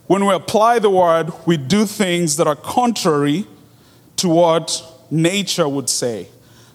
[0.05, 3.45] When we apply the word, we do things that are contrary
[4.17, 6.27] to what nature would say,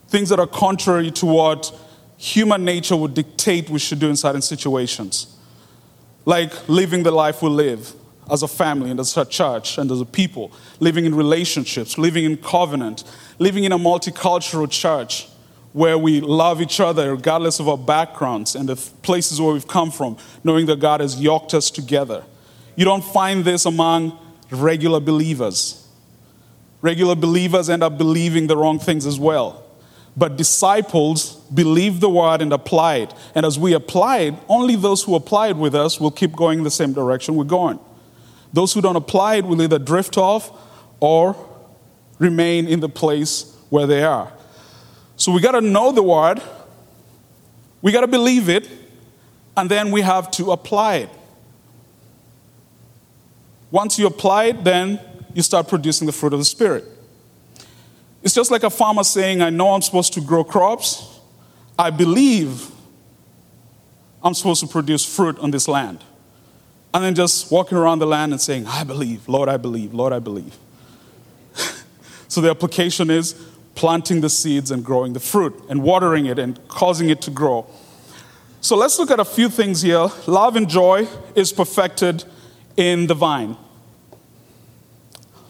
[0.08, 1.72] things that are contrary to what
[2.18, 5.34] human nature would dictate we should do in certain situations,
[6.24, 7.94] like living the life we live,
[8.30, 12.24] as a family and as a church and as a people, living in relationships, living
[12.24, 13.04] in covenant,
[13.38, 15.26] living in a multicultural church
[15.72, 19.90] where we love each other regardless of our backgrounds and the places where we've come
[19.90, 22.24] from, knowing that God has yoked us together.
[22.76, 24.18] You don't find this among
[24.50, 25.86] regular believers.
[26.80, 29.62] Regular believers end up believing the wrong things as well.
[30.16, 33.14] But disciples believe the word and apply it.
[33.34, 36.58] And as we apply it, only those who apply it with us will keep going
[36.58, 37.78] in the same direction we're going.
[38.52, 40.50] Those who don't apply it will either drift off
[41.00, 41.34] or
[42.18, 44.32] remain in the place where they are.
[45.22, 46.42] So we got to know the word,
[47.80, 48.68] we got to believe it,
[49.56, 51.10] and then we have to apply it.
[53.70, 54.98] Once you apply it, then
[55.32, 56.84] you start producing the fruit of the Spirit.
[58.24, 61.20] It's just like a farmer saying, I know I'm supposed to grow crops.
[61.78, 62.66] I believe
[64.24, 66.02] I'm supposed to produce fruit on this land.
[66.92, 70.12] And then just walking around the land and saying, I believe, Lord, I believe, Lord,
[70.12, 70.56] I believe.
[72.26, 73.36] so the application is
[73.74, 77.66] planting the seeds and growing the fruit and watering it and causing it to grow.
[78.60, 80.08] So let's look at a few things here.
[80.26, 82.24] Love and joy is perfected
[82.76, 83.56] in the vine.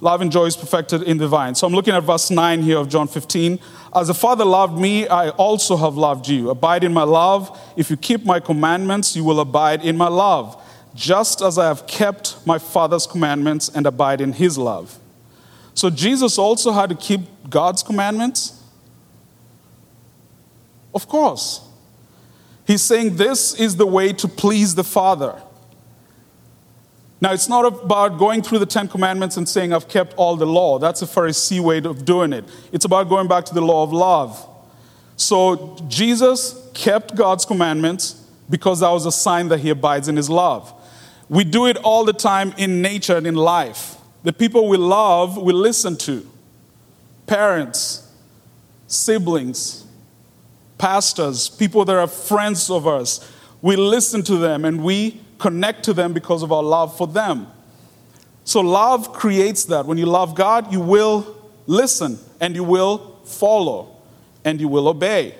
[0.00, 1.54] Love and joy is perfected in the vine.
[1.54, 3.60] So I'm looking at verse 9 here of John 15.
[3.94, 6.50] As the Father loved me, I also have loved you.
[6.50, 7.56] Abide in my love.
[7.76, 10.60] If you keep my commandments, you will abide in my love,
[10.94, 14.98] just as I have kept my Father's commandments and abide in his love.
[15.74, 18.62] So Jesus also had to keep God's commandments?
[20.94, 21.66] Of course.
[22.66, 25.40] He's saying this is the way to please the Father.
[27.20, 30.46] Now, it's not about going through the Ten Commandments and saying, I've kept all the
[30.46, 30.80] law.
[30.80, 32.44] That's a Pharisee way of doing it.
[32.72, 34.44] It's about going back to the law of love.
[35.16, 38.14] So, Jesus kept God's commandments
[38.50, 40.72] because that was a sign that he abides in his love.
[41.28, 43.96] We do it all the time in nature and in life.
[44.24, 46.28] The people we love, we listen to
[47.26, 48.08] parents,
[48.86, 49.84] siblings,
[50.78, 53.28] pastors, people that are friends of us.
[53.60, 57.48] We listen to them and we connect to them because of our love for them.
[58.44, 59.86] So, love creates that.
[59.86, 63.96] When you love God, you will listen and you will follow
[64.44, 65.36] and you will obey.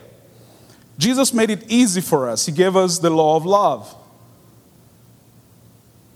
[0.99, 3.95] Jesus made it easy for us, He gave us the law of love.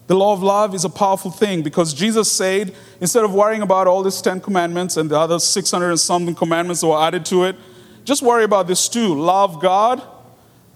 [0.07, 3.87] The law of love is a powerful thing because Jesus said, instead of worrying about
[3.87, 7.45] all these 10 commandments and the other 600 and something commandments that were added to
[7.45, 7.57] it,
[8.05, 9.15] just worry about this too.
[9.15, 10.01] Love God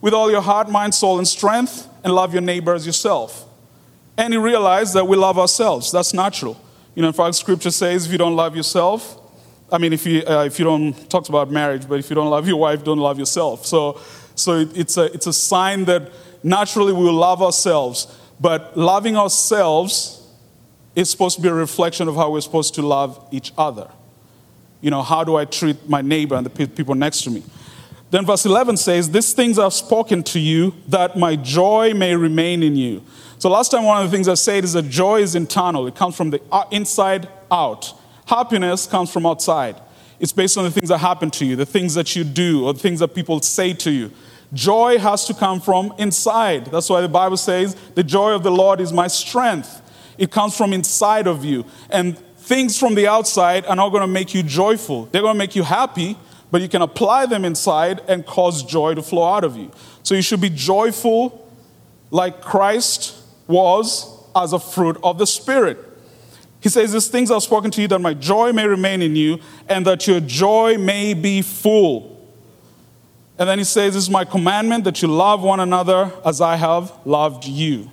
[0.01, 3.47] with all your heart, mind, soul, and strength, and love your neighbor as yourself.
[4.17, 5.93] And he realized that we love ourselves.
[5.93, 6.61] That's natural.
[6.95, 9.17] You know, in fact, scripture says if you don't love yourself,
[9.73, 12.31] I mean, if you, uh, if you don't, talks about marriage, but if you don't
[12.31, 13.65] love your wife, don't love yourself.
[13.65, 14.01] So,
[14.35, 16.11] so it, it's, a, it's a sign that
[16.43, 18.09] naturally we will love ourselves.
[18.41, 20.27] But loving ourselves
[20.97, 23.91] is supposed to be a reflection of how we're supposed to love each other.
[24.81, 27.43] You know, how do I treat my neighbor and the people next to me?
[28.11, 32.63] Then verse 11 says, These things I've spoken to you that my joy may remain
[32.63, 33.05] in you.
[33.39, 35.95] So last time, one of the things I said is that joy is internal, it
[35.95, 37.93] comes from the uh, inside out.
[38.27, 39.81] Happiness comes from outside.
[40.19, 42.75] It's based on the things that happen to you, the things that you do, or
[42.75, 44.11] the things that people say to you.
[44.53, 46.67] Joy has to come from inside.
[46.67, 49.81] That's why the Bible says, The joy of the Lord is my strength.
[50.19, 51.65] It comes from inside of you.
[51.89, 55.07] And things from the outside are not going to make you joyful.
[55.07, 56.19] They're going to make you happy,
[56.51, 59.71] but you can apply them inside and cause joy to flow out of you.
[60.03, 61.49] So you should be joyful
[62.11, 65.79] like Christ was as a fruit of the Spirit.
[66.61, 69.39] He says, These things I've spoken to you that my joy may remain in you
[69.69, 72.20] and that your joy may be full.
[73.41, 76.57] And then he says, This is my commandment that you love one another as I
[76.57, 77.91] have loved you.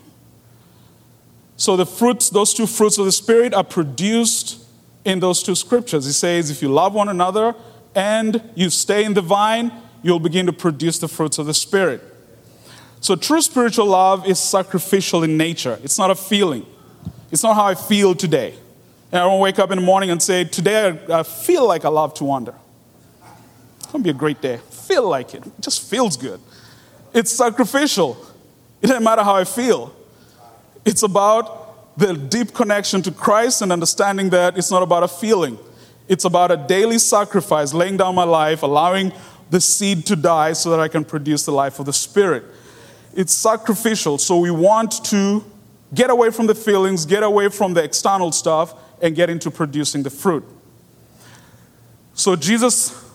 [1.56, 4.62] So the fruits, those two fruits of the Spirit, are produced
[5.06, 6.06] in those two scriptures.
[6.06, 7.56] He says, If you love one another
[7.96, 9.72] and you stay in the vine,
[10.04, 12.04] you'll begin to produce the fruits of the Spirit.
[13.00, 16.66] So true spiritual love is sacrificial in nature, it's not a feeling.
[17.32, 18.54] It's not how I feel today.
[19.12, 21.90] And I don't wake up in the morning and say, Today I, feel like I
[21.90, 22.54] love to wander.
[23.88, 24.58] It's to be a great day.
[24.70, 25.46] Feel like it.
[25.46, 26.42] It just feels good.
[27.14, 28.18] It's sacrificial.
[28.82, 29.96] It doesn't matter how I feel.
[30.84, 35.58] It's about the deep connection to Christ and understanding that it's not about a feeling.
[36.10, 39.14] It's about a daily sacrifice, laying down my life, allowing
[39.50, 42.44] the seed to die so that I can produce the life of the Spirit.
[43.16, 45.46] It's sacrificial, so we want to
[45.94, 50.04] get away from the feelings, get away from the external stuff, and get into producing
[50.04, 50.44] the fruit.
[52.14, 53.07] So Jesus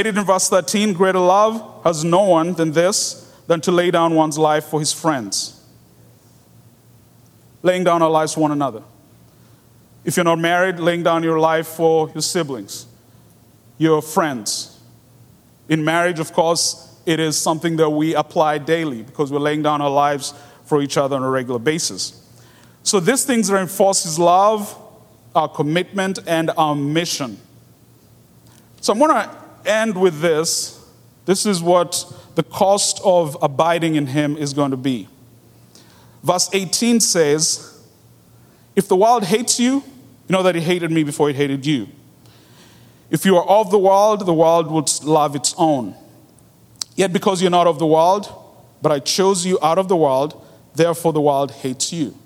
[0.00, 4.14] it in verse 13 greater love has no one than this, than to lay down
[4.14, 5.52] one's life for his friends.
[7.62, 8.82] laying down our lives for one another.
[10.04, 12.86] If you're not married, laying down your life for your siblings,
[13.76, 14.78] your friends.
[15.68, 19.82] In marriage, of course, it is something that we apply daily because we're laying down
[19.82, 20.32] our lives
[20.64, 22.22] for each other on a regular basis.
[22.84, 24.76] So these things reinforce His love,
[25.34, 27.38] our commitment, and our mission.
[28.80, 30.84] So I'm going to end with this.
[31.24, 35.08] This is what the cost of abiding in Him is going to be.
[36.22, 37.82] Verse 18 says,
[38.74, 41.88] If the world hates you, you know that it hated me before it hated you.
[43.10, 45.94] If you are of the world, the world would love its own.
[46.96, 48.32] Yet because you're not of the world,
[48.82, 50.44] but I chose you out of the world,
[50.74, 52.16] therefore the world hates you.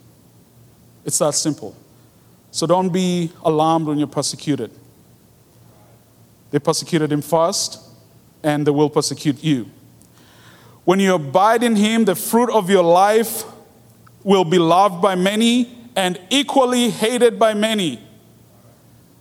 [1.05, 1.77] It's that simple.
[2.51, 4.71] So don't be alarmed when you're persecuted.
[6.51, 7.81] They persecuted him first,
[8.43, 9.71] and they will persecute you.
[10.85, 13.45] When you abide in him, the fruit of your life
[14.25, 18.01] will be loved by many and equally hated by many.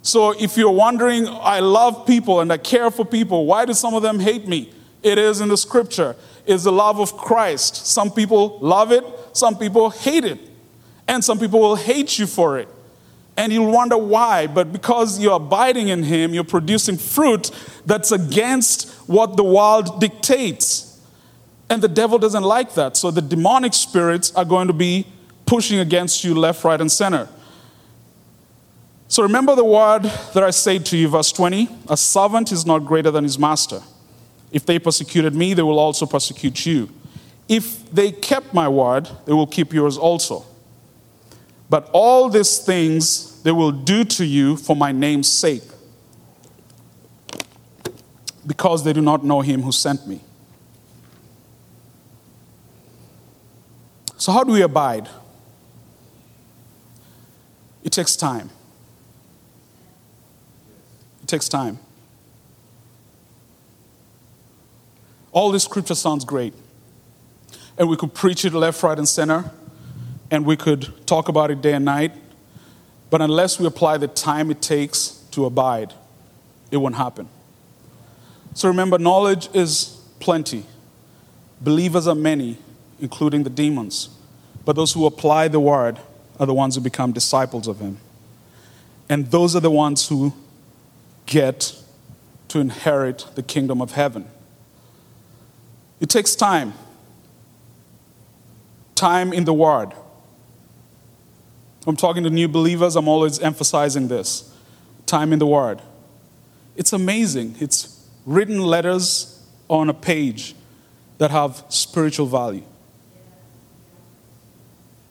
[0.01, 3.93] So if you're wondering, I love people and I care for people, why do some
[3.93, 4.71] of them hate me?
[5.03, 6.15] It is in the scripture.
[6.45, 7.87] It's the love of Christ.
[7.87, 9.03] Some people love it,
[9.33, 10.39] some people hate it,
[11.07, 12.67] and some people will hate you for it.
[13.39, 17.51] And you'll wonder why, but because you're abiding in Him, you're producing fruit
[17.85, 20.99] that's against what the world dictates.
[21.69, 22.97] And the devil doesn't like that.
[22.97, 25.07] So the demonic spirits are going to be
[25.45, 27.29] pushing against you left, right, and center.
[29.07, 32.79] So remember the word that I said to you, verse 20 A servant is not
[32.79, 33.81] greater than his master.
[34.51, 36.89] If they persecuted me, they will also persecute you.
[37.47, 40.45] If they kept my word, they will keep yours also.
[41.69, 45.63] But all these things they will do to you for my name's sake,
[48.45, 50.21] because they do not know him who sent me.
[54.17, 55.07] So, how do we abide?
[57.83, 58.49] It takes time.
[61.23, 61.79] It takes time.
[65.31, 66.53] All this scripture sounds great.
[67.77, 69.51] And we could preach it left, right, and center.
[70.29, 72.11] And we could talk about it day and night.
[73.09, 75.93] But unless we apply the time it takes to abide,
[76.71, 77.27] it won't happen.
[78.53, 80.65] So remember, knowledge is plenty.
[81.61, 82.57] Believers are many,
[82.99, 84.09] including the demons.
[84.65, 85.99] But those who apply the word
[86.39, 87.97] are the ones who become disciples of him.
[89.09, 90.33] And those are the ones who
[91.25, 91.75] get
[92.49, 94.27] to inherit the kingdom of heaven.
[95.99, 96.73] It takes time.
[98.95, 99.93] Time in the word.
[101.87, 104.53] I'm talking to new believers, I'm always emphasizing this
[105.05, 105.81] time in the Word.
[106.75, 107.55] It's amazing.
[107.59, 110.55] It's written letters on a page
[111.17, 112.63] that have spiritual value.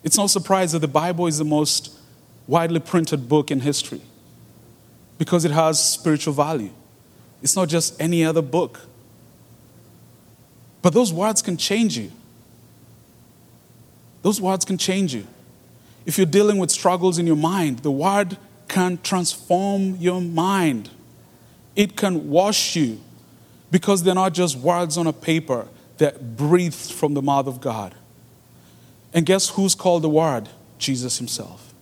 [0.03, 1.95] It's no surprise that the Bible is the most
[2.47, 4.01] widely printed book in history
[5.17, 6.71] because it has spiritual value.
[7.43, 8.81] It's not just any other book.
[10.81, 12.11] But those words can change you.
[14.21, 15.27] Those words can change you.
[16.05, 18.37] If you're dealing with struggles in your mind, the word
[18.67, 20.89] can transform your mind.
[21.75, 22.99] It can wash you
[23.71, 27.93] because they're not just words on a paper that breathed from the mouth of God.
[29.13, 30.49] And guess who's called the word?
[30.77, 31.73] Jesus himself.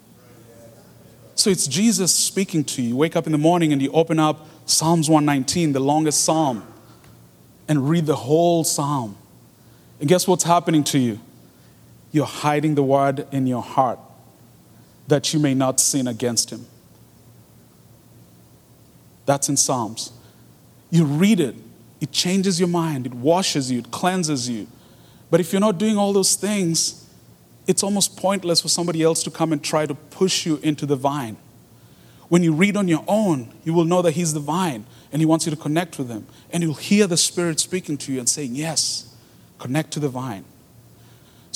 [1.36, 2.90] So it's Jesus speaking to you.
[2.90, 6.66] You wake up in the morning and you open up Psalms 119, the longest psalm,
[7.68, 9.16] and read the whole psalm.
[10.00, 11.20] And guess what's happening to you?
[12.12, 14.00] You're hiding the word in your heart
[15.08, 16.66] that you may not sin against him.
[19.26, 20.12] That's in Psalms.
[20.90, 21.56] You read it,
[22.00, 24.68] it changes your mind, it washes you, it cleanses you.
[25.30, 27.06] But if you're not doing all those things,
[27.68, 30.96] it's almost pointless for somebody else to come and try to push you into the
[30.96, 31.36] vine.
[32.30, 35.26] When you read on your own, you will know that He's the vine and He
[35.26, 36.28] wants you to connect with Him.
[36.52, 39.14] And you'll hear the Spirit speaking to you and saying, Yes,
[39.60, 40.46] connect to the vine.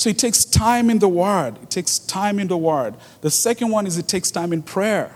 [0.02, 1.62] So it takes time in the Word.
[1.62, 2.96] It takes time in the Word.
[3.20, 5.14] The second one is it takes time in prayer.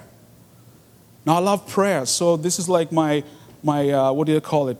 [1.26, 2.06] Now, I love prayer.
[2.06, 3.24] So this is like my,
[3.64, 4.78] my uh, what do you call it?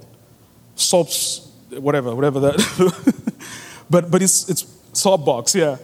[0.77, 3.35] Soaps, whatever, whatever that.
[3.91, 5.77] but, but it's, it's soap box, yeah.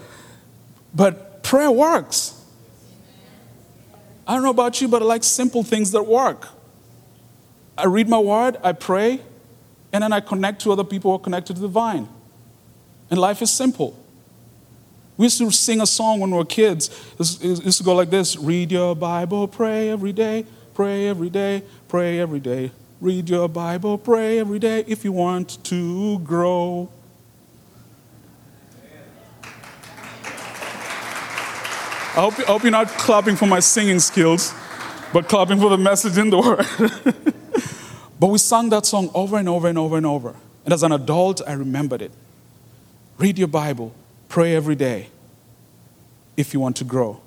[0.95, 2.41] But prayer works.
[4.25, 6.47] I don't know about you, but I like simple things that work.
[7.77, 9.21] I read my word, I pray,
[9.93, 12.09] and then I connect to other people who are connected to the vine.
[13.11, 13.99] And life is simple.
[15.17, 16.89] We used to sing a song when we were kids.
[17.19, 21.63] It used to go like this Read your Bible, pray every day, pray every day,
[21.89, 22.73] pray every day.
[23.01, 26.89] Read your Bible, pray every day if you want to grow.
[32.15, 34.53] I hope, I hope you're not clapping for my singing skills,
[35.13, 36.67] but clapping for the message in the word.
[38.21, 40.37] but we sang that song over and over and over and over.
[40.65, 42.13] And as an adult, I remembered it.
[43.19, 43.95] Read your Bible,
[44.33, 45.11] pray every day
[46.39, 47.21] if you want to grow.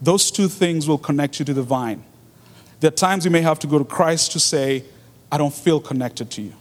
[0.00, 2.02] Those two things will connect you to the vine.
[2.80, 4.84] There are times you may have to go to Christ to say,
[5.30, 6.54] I don't feel connected to you.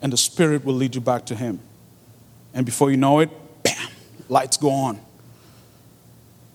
[0.00, 1.58] And the Spirit will lead you back to Him.
[2.52, 3.30] And before you know it,
[3.64, 3.88] bam,
[4.28, 5.00] lights go on.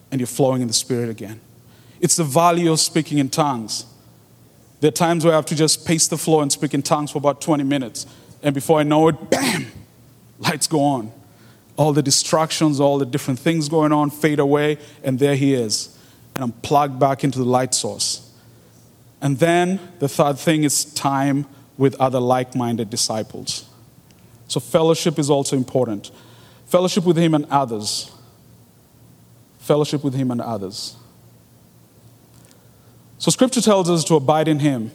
[0.09, 1.41] And you're flowing in the Spirit again.
[1.99, 3.85] It's the value of speaking in tongues.
[4.79, 7.11] There are times where I have to just pace the floor and speak in tongues
[7.11, 8.05] for about 20 minutes.
[8.41, 9.65] And before I know it, bam,
[10.39, 11.11] lights go on.
[11.77, 15.97] All the distractions, all the different things going on fade away, and there he is.
[16.35, 18.29] And I'm plugged back into the light source.
[19.21, 21.45] And then the third thing is time
[21.77, 23.65] with other like minded disciples.
[24.47, 26.11] So, fellowship is also important.
[26.65, 28.11] Fellowship with him and others.
[29.59, 30.95] Fellowship with him and others.
[33.19, 34.91] So, scripture tells us to abide in him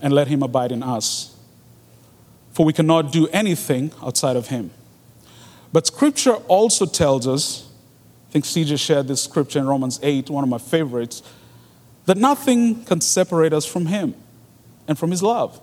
[0.00, 1.37] and let him abide in us.
[2.58, 4.72] For we cannot do anything outside of him.
[5.72, 7.70] But scripture also tells us,
[8.28, 11.22] I think CJ shared this scripture in Romans 8, one of my favorites,
[12.06, 14.16] that nothing can separate us from him
[14.88, 15.60] and from his love.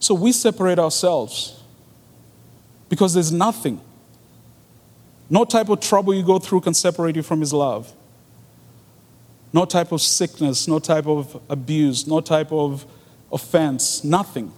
[0.00, 1.62] So we separate ourselves
[2.88, 3.80] because there's nothing.
[5.30, 7.92] No type of trouble you go through can separate you from his love.
[9.52, 12.84] No type of sickness, no type of abuse, no type of
[13.30, 14.52] offense, nothing.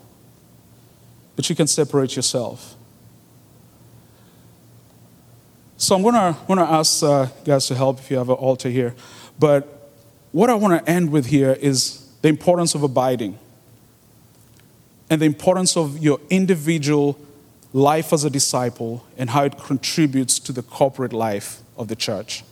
[1.36, 2.76] But you can separate yourself.
[5.76, 8.70] So I'm to, going to ask uh, guys to help if you have an altar
[8.70, 8.94] here.
[9.38, 9.92] But
[10.32, 13.38] what I want to end with here is the importance of abiding
[15.10, 17.18] and the importance of your individual
[17.72, 22.44] life as a disciple and how it contributes to the corporate life of the church.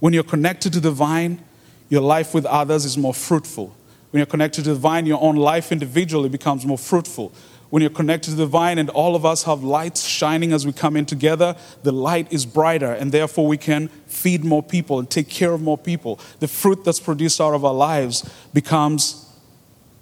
[0.00, 1.44] When you're connected to the vine,
[1.88, 3.76] your life with others is more fruitful.
[4.12, 7.32] When you're connected to the vine, your own life individually becomes more fruitful.
[7.70, 10.74] When you're connected to the vine and all of us have lights shining as we
[10.74, 15.08] come in together, the light is brighter and therefore we can feed more people and
[15.08, 16.20] take care of more people.
[16.40, 19.26] The fruit that's produced out of our lives becomes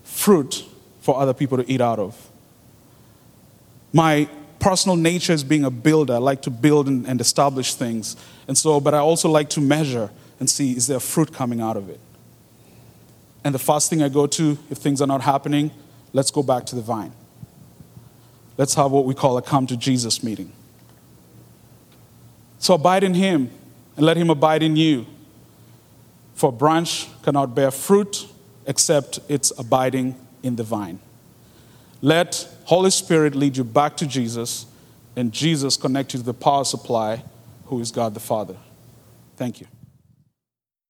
[0.03, 0.65] fruit
[1.01, 2.31] for other people to eat out of.
[3.93, 6.15] My personal nature is being a builder.
[6.15, 8.17] I like to build and, and establish things.
[8.49, 11.77] And so, but I also like to measure and see is there fruit coming out
[11.77, 12.01] of it?
[13.45, 15.71] And the first thing I go to, if things are not happening,
[16.13, 17.13] let's go back to the vine.
[18.57, 20.53] Let's have what we call a come to Jesus meeting.
[22.59, 23.51] So abide in him
[23.97, 25.07] and let him abide in you.
[26.35, 28.27] For branch cannot bear fruit
[28.67, 30.99] except it's abiding in the vine.
[32.03, 34.67] Let Holy Spirit lead you back to Jesus,
[35.17, 37.23] and Jesus connect you to the power supply,
[37.67, 38.57] who is God the Father.
[39.37, 39.67] Thank you.